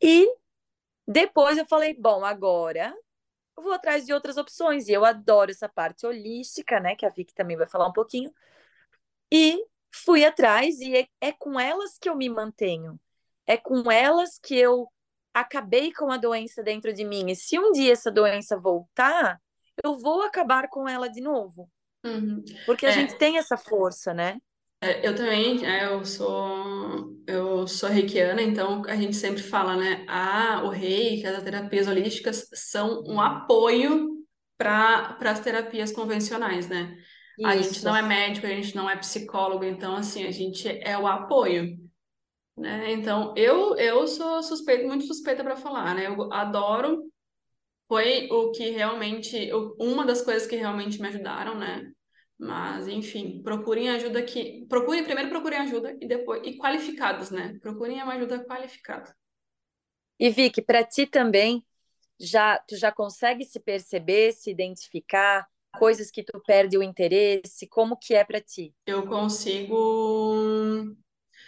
E 0.01 0.27
depois 1.07 1.57
eu 1.57 1.65
falei, 1.65 1.93
bom, 1.93 2.25
agora 2.25 2.93
eu 3.57 3.63
vou 3.63 3.73
atrás 3.73 4.05
de 4.05 4.13
outras 4.13 4.37
opções. 4.37 4.87
E 4.87 4.93
eu 4.93 5.03
adoro 5.03 5.51
essa 5.51 5.67
parte 5.67 6.05
holística, 6.05 6.79
né? 6.79 6.95
Que 6.95 7.05
a 7.05 7.09
Vicky 7.09 7.33
também 7.33 7.57
vai 7.57 7.67
falar 7.67 7.87
um 7.87 7.93
pouquinho. 7.93 8.33
E 9.31 9.65
fui 9.91 10.23
atrás, 10.23 10.79
e 10.79 10.95
é, 10.95 11.07
é 11.19 11.31
com 11.31 11.59
elas 11.59 11.97
que 11.97 12.09
eu 12.09 12.15
me 12.15 12.29
mantenho. 12.29 12.99
É 13.47 13.57
com 13.57 13.91
elas 13.91 14.37
que 14.39 14.55
eu 14.55 14.91
acabei 15.41 15.93
com 15.93 16.11
a 16.11 16.17
doença 16.17 16.63
dentro 16.63 16.93
de 16.93 17.05
mim. 17.05 17.29
E 17.31 17.35
se 17.35 17.57
um 17.59 17.71
dia 17.71 17.93
essa 17.93 18.11
doença 18.11 18.57
voltar, 18.59 19.39
eu 19.83 19.97
vou 19.97 20.21
acabar 20.23 20.69
com 20.69 20.87
ela 20.87 21.09
de 21.09 21.21
novo. 21.21 21.69
Uhum. 22.05 22.43
Porque 22.65 22.85
a 22.85 22.91
É. 22.91 22.91
gente 22.91 23.15
tem 23.17 23.37
essa 23.37 23.57
força, 23.57 24.13
né? 24.13 24.39
É, 24.81 25.07
eu 25.07 25.15
também, 25.15 25.65
é, 25.65 25.85
eu 25.87 26.05
sou 26.05 27.15
eu 27.27 27.67
sou 27.67 27.89
reikiana, 27.89 28.41
então 28.41 28.83
a 28.85 28.95
gente 28.95 29.15
sempre 29.15 29.41
fala, 29.41 29.75
né? 29.75 30.05
Ah, 30.07 30.61
o 30.63 30.69
reiki, 30.69 31.25
as 31.25 31.43
terapias 31.43 31.87
holísticas 31.87 32.47
são 32.53 33.03
um 33.05 33.19
apoio 33.19 34.07
para 34.57 35.17
as 35.21 35.39
terapias 35.41 35.91
convencionais, 35.91 36.69
né? 36.69 36.95
A 37.43 37.57
gente 37.57 37.71
Isso. 37.71 37.83
não 37.83 37.95
é 37.95 38.01
médico, 38.01 38.45
a 38.47 38.49
gente 38.49 38.75
não 38.75 38.89
é 38.89 38.95
psicólogo, 38.97 39.63
então 39.65 39.95
assim, 39.95 40.25
a 40.25 40.31
gente 40.31 40.67
é 40.67 40.97
o 40.97 41.07
apoio, 41.07 41.77
né? 42.57 42.91
Então, 42.91 43.33
eu 43.37 43.77
eu 43.77 44.07
sou 44.07 44.41
suspeita, 44.41 44.87
muito 44.87 45.05
suspeita 45.05 45.43
para 45.43 45.55
falar, 45.55 45.95
né? 45.95 46.07
Eu 46.07 46.31
adoro 46.33 47.03
foi 47.87 48.27
o 48.29 48.51
que 48.51 48.69
realmente 48.71 49.49
uma 49.79 50.05
das 50.05 50.21
coisas 50.21 50.45
que 50.45 50.55
realmente 50.55 50.99
me 50.99 51.07
ajudaram, 51.07 51.55
né? 51.55 51.89
Mas, 52.37 52.87
enfim, 52.87 53.41
procurem 53.41 53.89
ajuda 53.89 54.21
que 54.21 54.65
procurem 54.67 55.03
primeiro 55.03 55.29
procurem 55.29 55.59
ajuda 55.59 55.97
e 56.01 56.07
depois 56.07 56.41
e 56.45 56.57
qualificados, 56.57 57.31
né? 57.31 57.57
Procurem 57.61 58.01
uma 58.03 58.13
ajuda 58.13 58.43
qualificada. 58.43 59.15
E 60.19 60.29
Vicky, 60.29 60.61
para 60.61 60.83
ti 60.83 61.05
também, 61.05 61.63
já 62.19 62.57
tu 62.57 62.75
já 62.75 62.91
consegue 62.91 63.45
se 63.45 63.59
perceber, 63.59 64.33
se 64.33 64.49
identificar, 64.49 65.47
coisas 65.77 66.09
que 66.11 66.23
tu 66.23 66.41
perde 66.45 66.77
o 66.77 66.83
interesse, 66.83 67.67
como 67.67 67.95
que 67.95 68.13
é 68.15 68.23
para 68.23 68.41
ti? 68.41 68.73
Eu 68.85 69.07
consigo 69.07 70.95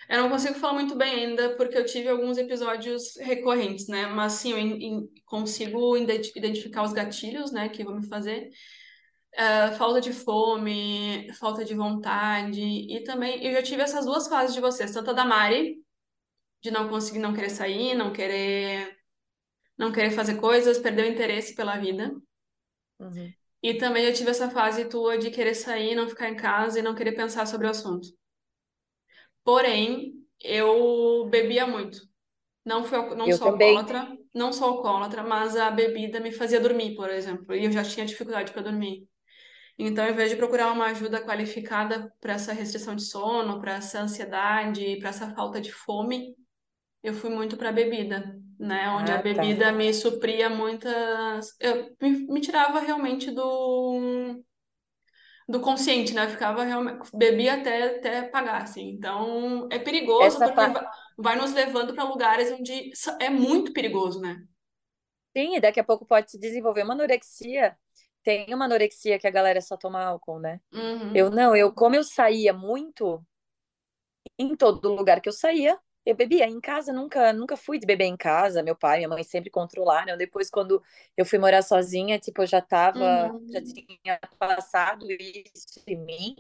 Eu 0.10 0.24
não 0.24 0.30
consigo 0.30 0.56
falar 0.56 0.74
muito 0.74 0.96
bem 0.96 1.28
ainda, 1.28 1.56
porque 1.56 1.78
eu 1.78 1.86
tive 1.86 2.10
alguns 2.10 2.38
episódios 2.38 3.16
recorrentes, 3.18 3.88
né? 3.88 4.08
Mas 4.08 4.34
sim, 4.34 4.52
eu 4.52 4.58
in- 4.58 4.84
in- 4.84 5.10
consigo 5.26 5.96
identi- 5.96 6.32
identificar 6.36 6.84
os 6.84 6.94
gatilhos, 6.94 7.52
né, 7.52 7.70
que 7.70 7.84
vão 7.84 7.96
me 7.96 8.08
fazer. 8.08 8.50
Ah, 9.38 9.72
falta 9.78 10.02
de 10.02 10.12
fome, 10.12 11.32
falta 11.34 11.64
de 11.64 11.76
vontade. 11.76 12.62
E 12.62 13.04
também, 13.04 13.46
eu 13.46 13.54
já 13.54 13.62
tive 13.64 13.84
essas 13.84 14.06
duas 14.06 14.28
fases 14.28 14.56
de 14.56 14.62
vocês, 14.62 14.92
tanto 14.92 15.12
a 15.12 15.14
da 15.14 15.26
Mari, 15.26 15.78
de 16.62 16.72
não 16.72 16.90
conseguir, 16.90 17.20
não 17.20 17.34
querer 17.34 17.50
sair, 17.50 17.96
não 17.96 18.14
querer, 18.14 18.98
não 19.78 19.92
querer 19.92 20.12
fazer 20.12 20.36
coisas, 20.38 20.80
perder 20.80 21.04
o 21.06 21.14
interesse 21.14 21.56
pela 21.56 21.78
vida. 21.78 22.14
Uhum. 23.00 23.34
E 23.64 23.76
também 23.76 24.06
eu 24.06 24.14
tive 24.14 24.32
essa 24.32 24.50
fase 24.50 24.86
tua 24.86 25.18
de 25.18 25.32
querer 25.32 25.56
sair, 25.56 25.96
não 25.96 26.08
ficar 26.10 26.30
em 26.30 26.36
casa 26.36 26.80
e 26.80 26.82
não 26.82 26.96
querer 26.96 27.14
pensar 27.14 27.46
sobre 27.46 27.68
o 27.68 27.70
assunto. 27.70 28.08
Porém, 29.44 30.14
eu 30.44 31.28
bebia 31.30 31.66
muito. 31.68 32.00
Não 32.66 32.84
fui, 32.84 33.16
não 33.16 33.32
Eu 33.32 33.32
sou 33.32 33.48
também. 33.52 33.54
alcoólatra, 33.54 34.18
não 34.34 34.54
sou 34.54 34.68
alcoólatra, 34.70 35.24
mas 35.24 35.56
a 35.58 35.72
bebida 35.72 36.20
me 36.20 36.32
fazia 36.32 36.60
dormir, 36.62 36.96
por 36.96 37.10
exemplo, 37.10 37.56
e 37.56 37.66
eu 37.66 37.72
já 37.72 37.84
tinha 37.84 38.06
dificuldade 38.06 38.52
para 38.54 38.62
dormir. 38.64 39.08
Então, 39.78 40.06
ao 40.06 40.12
invés 40.12 40.30
de 40.32 40.38
procurar 40.38 40.72
uma 40.72 40.88
ajuda 40.88 41.22
qualificada 41.24 42.14
para 42.20 42.34
essa 42.34 42.54
restrição 42.54 42.96
de 42.96 43.04
sono, 43.04 43.60
para 43.62 43.76
essa 43.76 44.02
ansiedade, 44.02 44.98
para 45.00 45.10
essa 45.10 45.34
falta 45.36 45.62
de 45.62 45.72
fome, 45.72 46.36
eu 47.04 47.14
fui 47.14 47.30
muito 47.30 47.58
para 47.58 47.70
a 47.70 47.74
bebida, 47.74 48.40
né? 48.60 48.90
Onde 48.92 49.12
a 49.12 49.18
Ah, 49.18 49.24
tá. 49.34 49.46
bebida 49.48 49.72
me 49.72 49.94
supria 49.94 50.50
muitas. 50.50 51.56
Eu 51.60 51.96
me, 52.02 52.12
me 52.28 52.42
tirava 52.42 52.80
realmente 52.80 53.32
do, 53.32 54.42
do 55.50 55.60
consciente, 55.62 56.14
né? 56.14 56.26
Eu 56.26 56.30
ficava 56.30 56.64
realmente. 56.64 57.10
Bebia 57.14 57.56
até, 57.56 57.98
até 57.98 58.24
pagar, 58.24 58.64
assim. 58.64 58.90
Então, 58.92 59.68
é 59.72 59.80
perigoso 59.80 60.38
Essa 60.38 60.44
porque 60.44 60.62
vai 61.18 61.36
nos 61.38 61.54
levando 61.54 61.94
para 61.96 62.04
lugares 62.06 62.52
onde 62.52 62.92
é 63.20 63.30
muito 63.30 63.74
perigoso, 63.74 64.22
né? 64.22 64.44
Sim, 65.36 65.56
e 65.56 65.62
daqui 65.62 65.80
a 65.80 65.84
pouco 65.84 66.06
pode 66.06 66.32
se 66.32 66.40
desenvolver 66.40 66.84
uma 66.84 66.94
anorexia. 66.94 67.78
Tem 68.24 68.54
uma 68.54 68.66
anorexia 68.66 69.20
que 69.20 69.28
a 69.28 69.32
galera 69.32 69.62
só 69.62 69.78
toma 69.78 70.04
álcool, 70.04 70.40
né? 70.40 70.60
Eu 71.14 71.30
Uhum. 71.30 71.32
não, 71.32 71.56
eu 71.56 71.74
como 71.74 71.96
eu 71.96 72.04
saía 72.04 72.54
muito, 72.54 73.26
em 74.38 74.56
todo 74.56 74.94
lugar 74.96 75.22
que 75.22 75.30
eu 75.30 75.34
saía, 75.34 75.78
eu 76.12 76.16
bebia. 76.16 76.46
Em 76.48 76.60
casa 76.62 76.94
nunca, 76.94 77.34
nunca 77.34 77.58
fui 77.58 77.80
de 77.80 77.86
beber 77.88 78.06
em 78.06 78.18
casa. 78.18 78.64
Meu 78.64 78.76
pai, 78.76 78.98
minha 79.00 79.10
mãe 79.10 79.24
sempre 79.24 79.50
controlaram. 79.50 80.18
Depois, 80.18 80.50
quando 80.50 80.82
eu 81.18 81.26
fui 81.26 81.40
morar 81.40 81.62
sozinha, 81.64 82.20
tipo, 82.20 82.42
eu 82.44 82.48
já 82.48 82.62
tava, 82.62 83.34
já 83.54 83.62
Uhum. 83.62 83.74
tinha 83.74 84.20
passado 84.40 85.06
isso 85.12 85.82
em 85.88 85.98
mim. 85.98 86.36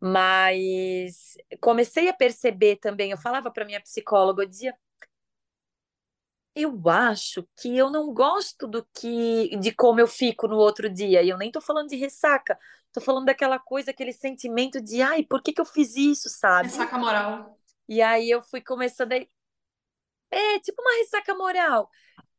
Mas 0.00 1.36
comecei 1.60 2.08
a 2.08 2.12
perceber 2.14 2.76
também, 2.76 3.10
eu 3.10 3.18
falava 3.18 3.50
para 3.50 3.64
minha 3.64 3.80
psicóloga, 3.80 4.42
eu 4.42 4.48
dizia, 4.48 4.74
eu 6.54 6.80
acho 6.88 7.46
que 7.56 7.76
eu 7.76 7.90
não 7.90 8.12
gosto 8.14 8.66
do 8.66 8.84
que 8.94 9.56
de 9.58 9.72
como 9.72 10.00
eu 10.00 10.08
fico 10.08 10.48
no 10.48 10.56
outro 10.56 10.88
dia. 10.88 11.22
E 11.22 11.28
eu 11.28 11.36
nem 11.38 11.50
tô 11.52 11.60
falando 11.60 11.88
de 11.88 11.96
ressaca, 11.96 12.58
tô 12.92 13.00
falando 13.00 13.26
daquela 13.26 13.58
coisa, 13.58 13.90
aquele 13.90 14.12
sentimento 14.12 14.80
de, 14.80 15.02
ai, 15.02 15.22
por 15.22 15.42
que 15.42 15.52
que 15.52 15.60
eu 15.60 15.66
fiz 15.66 15.94
isso, 15.96 16.28
sabe? 16.30 16.70
Ressaca 16.70 16.98
moral. 16.98 17.56
E 17.88 18.02
aí 18.02 18.30
eu 18.30 18.42
fui 18.42 18.60
começando 18.60 19.12
a... 19.12 19.16
É, 20.30 20.58
tipo 20.60 20.80
uma 20.82 20.96
ressaca 20.98 21.34
moral. 21.34 21.90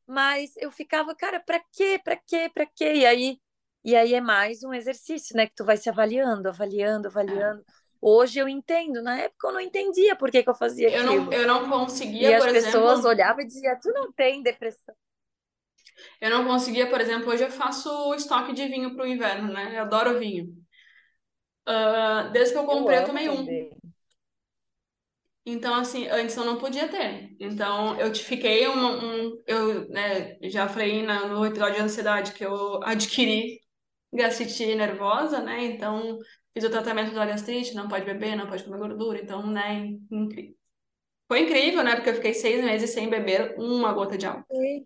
Mas 0.08 0.56
eu 0.58 0.72
ficava, 0.72 1.16
cara, 1.16 1.40
pra 1.42 1.60
quê? 1.74 2.00
Pra 2.04 2.16
quê? 2.18 2.52
Pra 2.54 2.66
quê? 2.66 2.94
E 2.96 3.06
aí, 3.06 3.42
e 3.84 3.96
aí 3.96 4.14
é 4.16 4.22
mais 4.22 4.64
um 4.64 4.74
exercício, 4.74 5.36
né? 5.38 5.48
Que 5.48 5.56
tu 5.56 5.66
vai 5.66 5.78
se 5.78 5.90
avaliando, 5.90 6.50
avaliando, 6.50 7.08
É. 7.28 7.48
avaliando. 7.48 7.64
Hoje 8.02 8.40
eu 8.40 8.50
entendo, 8.50 9.02
na 9.04 9.18
época 9.20 9.48
eu 9.50 9.54
não 9.54 9.62
entendia 9.62 10.16
por 10.16 10.32
que 10.32 10.44
que 10.44 10.50
eu 10.50 10.56
fazia 10.56 10.90
Eu 10.90 11.04
não, 11.06 11.32
aquilo. 11.32 11.32
eu 11.32 11.48
não 11.48 11.70
E 12.20 12.34
conseguia, 12.34 12.34
as 12.34 12.46
por 12.46 12.48
pessoas 12.48 13.06
exemplo, 13.06 13.06
olhavam 13.06 13.42
e 13.44 13.48
diziam, 13.48 13.80
tu 13.82 13.92
não 13.94 14.12
tem 14.14 14.44
depressão. 14.44 14.96
eu 16.22 16.30
não 16.30 16.46
conseguia, 16.46 16.90
por 16.90 17.02
exemplo, 17.02 17.30
hoje 17.32 17.44
eu 17.44 17.52
faço 17.52 18.14
estoque 18.16 18.54
de 18.54 18.68
vinho 18.68 18.96
para 18.96 19.04
o 19.04 19.08
inverno, 19.08 19.52
né? 19.54 19.78
Eu 19.78 19.82
adoro 19.84 20.20
vinho. 20.20 20.56
Ah, 21.66 22.30
desde 22.34 22.54
que 22.54 22.60
eu 22.60 22.66
Eu 22.70 22.78
comprei, 22.78 23.00
eu 23.00 23.04
amo 23.04 23.06
tomei 23.06 23.30
um. 23.30 23.60
Então, 25.50 25.76
assim, 25.76 26.08
antes 26.10 26.36
eu 26.36 26.44
não 26.44 26.58
podia 26.58 26.90
ter. 26.90 27.34
Então, 27.40 27.98
eu 27.98 28.12
te 28.12 28.22
fiquei 28.22 28.68
um, 28.68 29.28
um- 29.30 29.44
eu, 29.48 29.88
né, 29.90 30.38
já 30.50 30.68
falei 30.68 31.02
na- 31.04 31.26
no 31.28 31.46
episódio 31.46 31.76
de 31.76 31.82
ansiedade 31.84 32.34
que 32.34 32.44
eu 32.46 32.84
adquiri 32.84 33.62
gastrite 34.14 34.76
nervosa, 34.76 35.40
né? 35.42 35.64
Então, 35.66 36.20
fiz 36.54 36.66
o 36.66 36.70
tratamento 36.70 37.14
da 37.14 37.26
gastrite, 37.26 37.74
não 37.76 37.88
pode 37.88 38.04
beber, 38.06 38.36
não 38.36 38.48
pode 38.48 38.64
comer 38.66 38.78
gordura. 38.80 39.22
Então, 39.22 39.48
né, 39.48 39.88
incri- 40.12 40.58
foi 41.28 41.42
incrível, 41.42 41.84
né? 41.84 41.96
Porque 41.96 42.10
eu 42.12 42.16
fiquei 42.16 42.34
seis 42.34 42.64
meses 42.64 42.92
sem 42.92 43.10
beber 43.10 43.56
uma 43.58 43.94
gota 43.94 44.18
de 44.18 44.26
álcool. 44.26 44.46
Sim. 44.56 44.86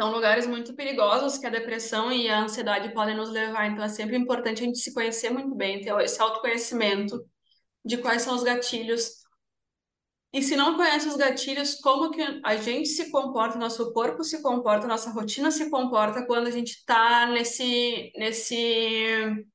São 0.00 0.12
lugares 0.12 0.46
muito 0.46 0.74
perigosos 0.76 1.38
que 1.38 1.46
a 1.46 1.50
depressão 1.50 2.12
e 2.12 2.28
a 2.28 2.42
ansiedade 2.42 2.94
podem 2.94 3.16
nos 3.16 3.30
levar. 3.30 3.66
Então, 3.68 3.84
é 3.84 3.88
sempre 3.88 4.16
importante 4.16 4.62
a 4.62 4.66
gente 4.66 4.78
se 4.78 4.94
conhecer 4.94 5.30
muito 5.30 5.54
bem, 5.54 5.80
ter 5.82 5.94
esse 6.02 6.20
autoconhecimento 6.22 7.24
de 7.84 7.98
quais 7.98 8.22
são 8.22 8.34
os 8.36 8.42
gatilhos 8.44 9.25
E 10.32 10.42
se 10.42 10.54
não 10.56 10.76
conhece 10.76 11.08
os 11.08 11.16
gatilhos, 11.16 11.76
como 11.76 12.10
que 12.10 12.20
a 12.44 12.56
gente 12.56 12.88
se 12.88 13.10
comporta, 13.10 13.58
nosso 13.58 13.92
corpo 13.92 14.22
se 14.22 14.42
comporta, 14.42 14.86
nossa 14.86 15.10
rotina 15.10 15.50
se 15.50 15.70
comporta 15.70 16.26
quando 16.26 16.46
a 16.48 16.50
gente 16.50 16.72
está 16.72 17.26
nesse, 17.26 18.12
nesse, 18.16 19.46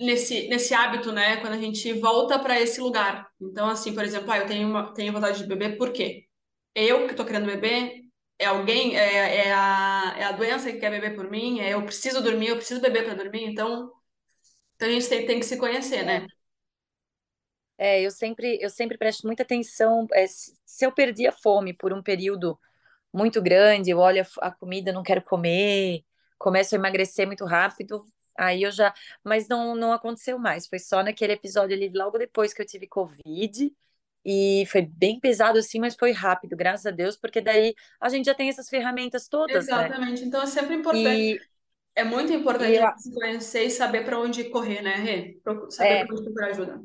nesse, 0.00 0.48
nesse 0.48 0.74
hábito, 0.74 1.12
né? 1.12 1.36
Quando 1.38 1.54
a 1.54 1.58
gente 1.58 1.92
volta 1.94 2.38
para 2.38 2.60
esse 2.60 2.80
lugar. 2.80 3.28
Então, 3.40 3.68
assim, 3.68 3.94
por 3.94 4.04
exemplo, 4.04 4.30
ah, 4.30 4.38
eu 4.38 4.46
tenho, 4.46 4.68
uma, 4.68 4.92
tenho 4.94 5.12
vontade 5.12 5.38
de 5.38 5.46
beber, 5.46 5.76
por 5.76 5.92
quê? 5.92 6.26
Eu 6.74 7.06
que 7.06 7.12
estou 7.12 7.26
querendo 7.26 7.46
beber? 7.46 8.02
É 8.38 8.46
alguém? 8.46 8.96
É, 8.98 9.46
é, 9.48 9.52
a, 9.54 10.14
é 10.18 10.24
a 10.24 10.32
doença 10.32 10.72
que 10.72 10.78
quer 10.78 10.90
beber 10.90 11.14
por 11.16 11.30
mim? 11.30 11.60
É 11.60 11.74
eu 11.74 11.84
preciso 11.84 12.22
dormir, 12.22 12.48
eu 12.48 12.56
preciso 12.56 12.80
beber 12.80 13.04
para 13.04 13.14
dormir? 13.14 13.44
Então, 13.46 13.90
então, 14.76 14.88
a 14.88 14.92
gente 14.92 15.08
tem, 15.08 15.26
tem 15.26 15.40
que 15.40 15.46
se 15.46 15.58
conhecer, 15.58 16.04
né? 16.04 16.26
É, 17.78 18.00
eu 18.02 18.10
sempre, 18.10 18.58
eu 18.60 18.70
sempre 18.70 18.98
presto 18.98 19.26
muita 19.26 19.42
atenção. 19.42 20.06
é, 20.12 20.26
se 20.26 20.84
eu 20.84 20.92
perdi 20.92 21.26
a 21.26 21.32
fome 21.32 21.72
por 21.72 21.92
um 21.92 22.02
período 22.02 22.58
muito 23.12 23.40
grande, 23.42 23.90
eu 23.90 23.98
olho 23.98 24.24
a, 24.40 24.50
comida, 24.50 24.92
não 24.92 25.02
quero 25.02 25.22
comer, 25.22 26.04
começo 26.38 26.74
a 26.74 26.78
emagrecer 26.78 27.26
muito 27.26 27.44
rápido, 27.44 28.04
aí 28.36 28.62
eu 28.62 28.70
já. 28.70 28.94
Mas 29.24 29.48
não, 29.48 29.74
não 29.74 29.92
aconteceu 29.92 30.38
mais. 30.38 30.66
Foi 30.66 30.78
só 30.78 31.02
naquele 31.02 31.32
episódio 31.34 31.76
ali, 31.76 31.90
logo 31.94 32.18
depois 32.18 32.52
que 32.52 32.62
eu 32.62 32.66
tive 32.66 32.86
Covid. 32.86 33.72
E 34.28 34.64
foi 34.66 34.82
bem 34.82 35.20
pesado 35.20 35.56
assim, 35.56 35.78
mas 35.78 35.94
foi 35.94 36.10
rápido, 36.10 36.56
graças 36.56 36.84
a 36.84 36.90
Deus, 36.90 37.16
porque 37.16 37.40
daí 37.40 37.76
a 38.00 38.08
gente 38.08 38.26
já 38.26 38.34
tem 38.34 38.48
essas 38.48 38.68
ferramentas 38.68 39.28
todas, 39.28 39.68
né? 39.68 39.86
Exatamente. 39.86 40.24
Então, 40.24 40.42
é 40.42 40.46
sempre 40.46 40.74
importante. 40.74 41.06
E, 41.06 41.40
É 41.94 42.02
muito 42.02 42.32
e, 42.32 42.34
importante 42.34 42.74
eu, 42.74 42.82
gente 42.82 43.02
se 43.02 43.14
conhecer 43.14 43.64
e 43.66 43.70
saber 43.70 44.04
para 44.04 44.18
onde 44.18 44.42
correr, 44.50 44.82
né, 44.82 44.96
Rê? 44.96 45.40
Saber 45.70 45.70
para 45.78 45.86
é, 45.86 46.04
onde 46.10 46.24
procurar 46.24 46.48
ajuda. 46.48 46.82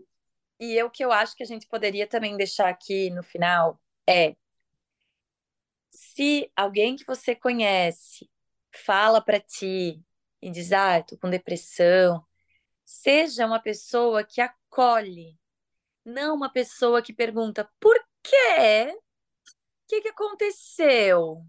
E 0.61 0.75
eu 0.77 0.91
que 0.91 1.03
eu 1.03 1.11
acho 1.11 1.35
que 1.35 1.41
a 1.41 1.45
gente 1.45 1.67
poderia 1.67 2.05
também 2.05 2.37
deixar 2.37 2.69
aqui 2.69 3.09
no 3.09 3.23
final 3.23 3.81
é 4.07 4.35
se 5.89 6.51
alguém 6.55 6.95
que 6.95 7.05
você 7.05 7.35
conhece 7.35 8.29
fala 8.71 9.19
para 9.19 9.39
ti 9.39 9.99
e 10.39 10.51
diz, 10.51 10.71
ah, 10.71 11.01
tô 11.01 11.17
com 11.17 11.31
depressão, 11.31 12.23
seja 12.85 13.45
uma 13.47 13.59
pessoa 13.59 14.23
que 14.23 14.39
acolhe, 14.39 15.35
não 16.05 16.35
uma 16.35 16.51
pessoa 16.51 17.01
que 17.01 17.11
pergunta 17.11 17.67
por 17.79 17.97
quê? 18.21 18.93
O 18.93 19.87
que 19.87 20.01
que 20.01 20.09
aconteceu? 20.09 21.43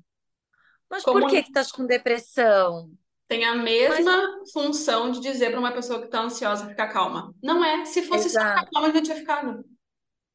Mas 0.90 1.05
por 1.05 1.12
Como 1.12 1.29
que 1.29 1.42
que 1.42 1.48
estás 1.48 1.70
com 1.70 1.87
depressão? 1.87 2.90
Tem 3.33 3.45
a 3.45 3.55
Mas 3.55 3.64
mesma 3.64 4.45
função 4.53 5.11
de 5.11 5.21
dizer 5.21 5.51
para 5.51 5.59
uma 5.59 5.73
pessoa 5.73 6.01
que 6.01 6.07
está 6.07 6.21
ansiosa 6.21 6.68
ficar 6.68 6.88
calma. 6.88 7.35
Não 7.42 7.64
é. 7.64 7.85
Se 7.87 8.03
fosse 8.03 8.29
só 8.29 8.38
ficar 8.40 8.53
exato. 8.53 8.71
calma, 8.71 8.88
eu 8.88 8.95
já 8.95 9.03
tinha 9.03 9.16
ficado. 9.16 9.64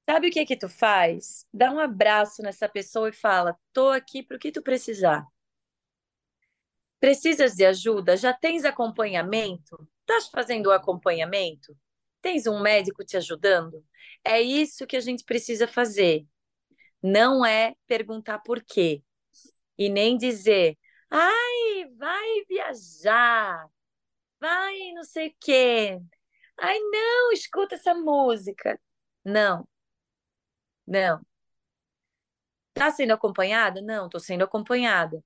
Sabe 0.10 0.30
o 0.30 0.32
que 0.32 0.46
que 0.46 0.58
tu 0.58 0.68
faz? 0.68 1.46
Dá 1.54 1.72
um 1.72 1.80
abraço 1.80 2.42
nessa 2.42 2.68
pessoa 2.68 3.10
e 3.10 3.14
fala: 3.14 3.56
"Tô 3.72 3.90
aqui 3.90 4.24
para 4.24 4.38
o 4.38 4.40
que 4.40 4.52
tu 4.52 4.62
precisar. 4.62 5.26
Precisas 7.00 7.54
de 7.54 7.66
ajuda? 7.66 8.18
Já 8.18 8.34
tens 8.34 8.66
acompanhamento? 8.66 9.88
Estás 10.02 10.30
fazendo 10.30 10.68
o 10.68 10.72
acompanhamento? 10.72 11.78
Tens 12.22 12.48
um 12.48 12.60
médico 12.60 13.06
te 13.06 13.16
ajudando? 13.18 13.86
É 14.24 14.42
isso 14.42 14.88
que 14.88 14.98
a 14.98 15.00
gente 15.00 15.24
precisa 15.24 15.68
fazer. 15.68 16.26
Não 17.04 17.46
é 17.46 17.76
perguntar 17.86 18.40
por 18.40 18.64
quê 18.64 19.04
e 19.78 19.90
nem 19.90 20.18
dizer: 20.18 20.76
"Ai, 21.10 21.86
vai 21.98 22.46
viajar, 22.50 23.68
vai 24.42 24.94
não 24.94 25.04
sei 25.04 25.30
o 25.30 25.36
quê. 25.42 26.00
Ai, 26.60 26.80
não, 26.80 27.32
escuta 27.34 27.76
essa 27.76 27.94
música." 27.96 28.80
Não, 29.26 29.68
não. 30.88 31.22
Tá 32.74 32.92
sendo 32.92 33.14
acompanhada? 33.14 33.82
Não, 33.82 34.08
tô 34.10 34.20
sendo 34.20 34.44
acompanhada. 34.44 35.24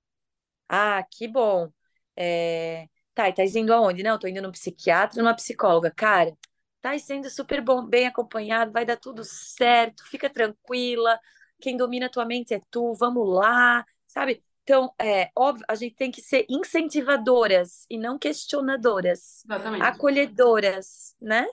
Ah, 0.69 1.03
que 1.11 1.27
bom. 1.27 1.71
É... 2.17 2.87
Tá, 3.15 3.29
e 3.29 3.33
tá 3.33 3.43
indo 3.45 3.73
aonde? 3.73 4.03
Não, 4.03 4.19
tô 4.19 4.27
indo 4.27 4.41
num 4.41 4.51
psiquiatra, 4.51 5.21
numa 5.21 5.35
psicóloga. 5.35 5.91
Cara, 5.95 6.37
tá 6.81 6.97
sendo 6.99 7.29
super 7.29 7.61
bom, 7.61 7.85
bem 7.87 8.07
acompanhado, 8.07 8.71
vai 8.71 8.85
dar 8.85 8.97
tudo 8.97 9.23
certo, 9.25 10.05
fica 10.07 10.29
tranquila. 10.29 11.19
Quem 11.61 11.77
domina 11.77 12.07
a 12.07 12.09
tua 12.09 12.25
mente 12.25 12.53
é 12.53 12.61
tu, 12.71 12.93
vamos 12.95 13.27
lá, 13.29 13.85
sabe? 14.07 14.43
Então, 14.63 14.93
é 14.99 15.31
óbvio, 15.35 15.65
a 15.67 15.75
gente 15.75 15.95
tem 15.95 16.11
que 16.11 16.21
ser 16.21 16.45
incentivadoras 16.49 17.85
e 17.89 17.97
não 17.97 18.17
questionadoras, 18.17 19.45
Exatamente. 19.45 19.83
acolhedoras, 19.83 21.15
né? 21.21 21.45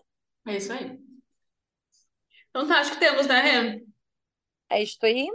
É 0.46 0.56
isso 0.56 0.72
aí. 0.72 0.98
Então 2.50 2.66
tá, 2.66 2.78
acho 2.80 2.92
que 2.92 3.00
temos, 3.00 3.26
né, 3.26 3.40
Rê? 3.40 3.86
É 4.70 4.82
isto 4.82 5.04
aí? 5.06 5.28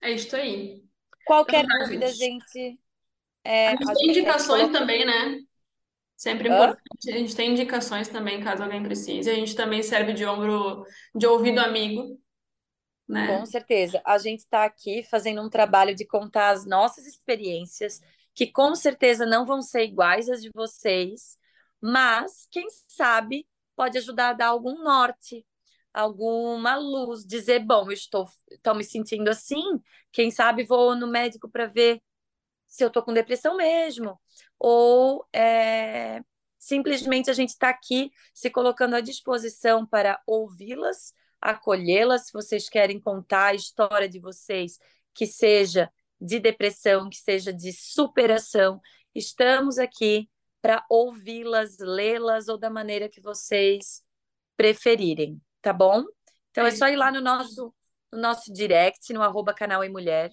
É 0.00 0.10
isto 0.12 0.36
aí. 0.36 0.82
Qualquer 1.24 1.64
Então 1.64 1.78
tá, 1.78 1.84
dúvida, 1.84 2.06
gente. 2.12 2.18
gente. 2.18 2.80
é, 3.44 3.68
A 3.68 3.76
gente 3.76 3.94
tem 3.94 4.08
indicações 4.10 4.70
também, 4.72 5.04
né? 5.06 5.40
Sempre 6.16 6.48
importante. 6.48 7.12
A 7.12 7.18
gente 7.18 7.34
tem 7.36 7.52
indicações 7.52 8.08
também, 8.08 8.42
caso 8.42 8.62
alguém 8.62 8.82
precise. 8.82 9.30
A 9.30 9.34
gente 9.34 9.54
também 9.56 9.82
serve 9.82 10.12
de 10.12 10.24
ombro, 10.24 10.84
de 11.14 11.26
ouvido 11.26 11.58
amigo, 11.60 12.20
né? 13.12 13.26
Com 13.26 13.44
certeza. 13.46 14.00
A 14.04 14.18
gente 14.18 14.40
está 14.40 14.64
aqui 14.64 15.02
fazendo 15.02 15.42
um 15.42 15.50
trabalho 15.50 15.94
de 15.94 16.06
contar 16.06 16.50
as 16.50 16.66
nossas 16.66 17.06
experiências, 17.06 18.00
que 18.34 18.46
com 18.46 18.74
certeza 18.74 19.26
não 19.26 19.44
vão 19.44 19.60
ser 19.60 19.84
iguais 19.84 20.28
às 20.28 20.42
de 20.42 20.50
vocês, 20.54 21.36
mas 21.80 22.46
quem 22.50 22.66
sabe 22.88 23.46
pode 23.76 23.98
ajudar 23.98 24.30
a 24.30 24.32
dar 24.32 24.46
algum 24.48 24.82
norte, 24.82 25.44
alguma 25.92 26.76
luz, 26.76 27.24
dizer, 27.24 27.60
bom, 27.60 27.84
eu 27.86 27.92
estou, 27.92 28.26
estou 28.50 28.74
me 28.74 28.84
sentindo 28.84 29.28
assim, 29.28 29.62
quem 30.10 30.30
sabe 30.30 30.64
vou 30.64 30.96
no 30.96 31.06
médico 31.06 31.50
para 31.50 31.66
ver 31.66 32.00
se 32.66 32.82
eu 32.82 32.88
estou 32.88 33.02
com 33.02 33.12
depressão 33.12 33.56
mesmo, 33.56 34.18
ou 34.58 35.26
é, 35.30 36.22
simplesmente 36.58 37.28
a 37.28 37.34
gente 37.34 37.50
está 37.50 37.68
aqui 37.68 38.10
se 38.32 38.48
colocando 38.48 38.96
à 38.96 39.00
disposição 39.00 39.84
para 39.84 40.18
ouvi-las 40.26 41.12
acolhê-las, 41.42 42.26
se 42.26 42.32
vocês 42.32 42.68
querem 42.68 43.00
contar 43.00 43.46
a 43.46 43.54
história 43.54 44.08
de 44.08 44.20
vocês, 44.20 44.78
que 45.12 45.26
seja 45.26 45.90
de 46.20 46.38
depressão, 46.38 47.10
que 47.10 47.16
seja 47.16 47.52
de 47.52 47.72
superação, 47.72 48.80
estamos 49.12 49.78
aqui 49.78 50.30
para 50.62 50.84
ouvi-las, 50.88 51.78
lê-las 51.80 52.46
ou 52.46 52.56
da 52.56 52.70
maneira 52.70 53.08
que 53.08 53.20
vocês 53.20 54.02
preferirem, 54.56 55.42
tá 55.60 55.72
bom? 55.72 56.04
Então 56.52 56.64
é 56.64 56.70
só 56.70 56.88
ir 56.88 56.96
lá 56.96 57.10
no 57.10 57.20
nosso, 57.20 57.74
no 58.12 58.20
nosso 58.20 58.52
direct, 58.52 59.12
no 59.12 59.22
arroba 59.22 59.52
canal 59.52 59.82
e 59.82 59.88
mulher, 59.88 60.30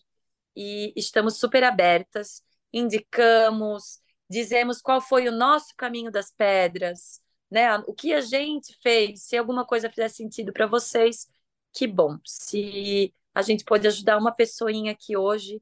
e 0.56 0.94
estamos 0.96 1.40
super 1.40 1.64
abertas, 1.64 2.44
indicamos, 2.72 4.00
dizemos 4.30 4.82
qual 4.82 5.02
foi 5.02 5.28
o 5.28 5.32
nosso 5.32 5.74
caminho 5.76 6.12
das 6.12 6.32
pedras, 6.32 7.20
né? 7.50 7.78
O 7.88 7.94
que 7.94 8.14
a 8.14 8.22
gente 8.22 8.78
fez, 8.82 9.24
se 9.24 9.38
alguma 9.38 9.66
coisa 9.66 9.90
fizer 9.90 10.08
sentido 10.10 10.52
para 10.54 10.66
vocês, 10.68 11.28
que 11.74 11.88
bom. 11.88 12.18
Se 12.26 13.14
a 13.34 13.42
gente 13.42 13.64
pode 13.64 13.88
ajudar 13.88 14.18
uma 14.18 14.32
pessoinha 14.32 14.92
aqui 14.92 15.16
hoje, 15.18 15.62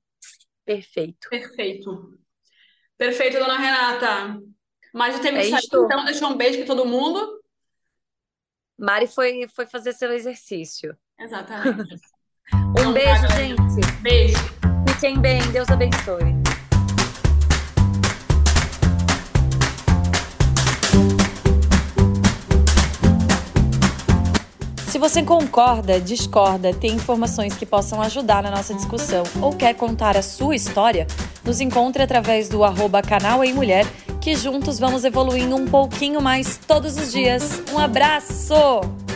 perfeito. 0.65 1.29
Perfeito. 1.29 2.17
Perfeito, 2.97 3.37
dona 3.39 3.57
Renata. 3.57 4.41
Mas 4.93 5.19
teve 5.19 5.37
É 5.37 5.41
que 5.43 5.49
sair, 5.51 5.59
isto. 5.59 5.85
então 5.85 6.05
deixa 6.05 6.27
um 6.27 6.35
beijo 6.35 6.57
para 6.59 6.67
todo 6.67 6.85
mundo. 6.85 7.41
Mari 8.77 9.07
foi, 9.07 9.47
foi 9.49 9.65
fazer 9.65 9.93
seu 9.93 10.11
exercício. 10.13 10.97
Exatamente. 11.19 11.99
Um 12.53 12.71
Então 12.71 12.85
tá, 12.85 12.91
beijo, 12.93 13.21
galera. 13.23 13.45
gente. 13.45 14.01
Beijo. 14.01 14.37
Fiquem 14.93 15.19
bem, 15.19 15.41
Deus 15.51 15.67
abençoe. 15.69 16.46
Se 24.97 24.99
você 24.99 25.21
concorda, 25.21 26.01
discorda, 26.01 26.73
tem 26.73 26.95
informações 26.95 27.55
que 27.55 27.67
possam 27.67 28.01
ajudar 28.01 28.41
na 28.41 28.49
nossa 28.49 28.73
discussão 28.73 29.21
ou 29.39 29.53
quer 29.53 29.75
contar 29.75 30.17
a 30.17 30.23
sua 30.23 30.55
história, 30.55 31.05
nos 31.45 31.61
encontre 31.61 32.01
através 32.01 32.49
do 32.49 32.63
arroba 32.63 32.99
canal 33.03 33.43
em 33.43 33.53
mulher, 33.53 33.85
que 34.19 34.35
juntos 34.35 34.79
vamos 34.79 35.05
evoluindo 35.05 35.55
um 35.55 35.67
pouquinho 35.67 36.19
mais 36.19 36.57
todos 36.57 36.97
os 36.97 37.11
dias. 37.11 37.61
Um 37.71 37.77
abraço! 37.77 39.06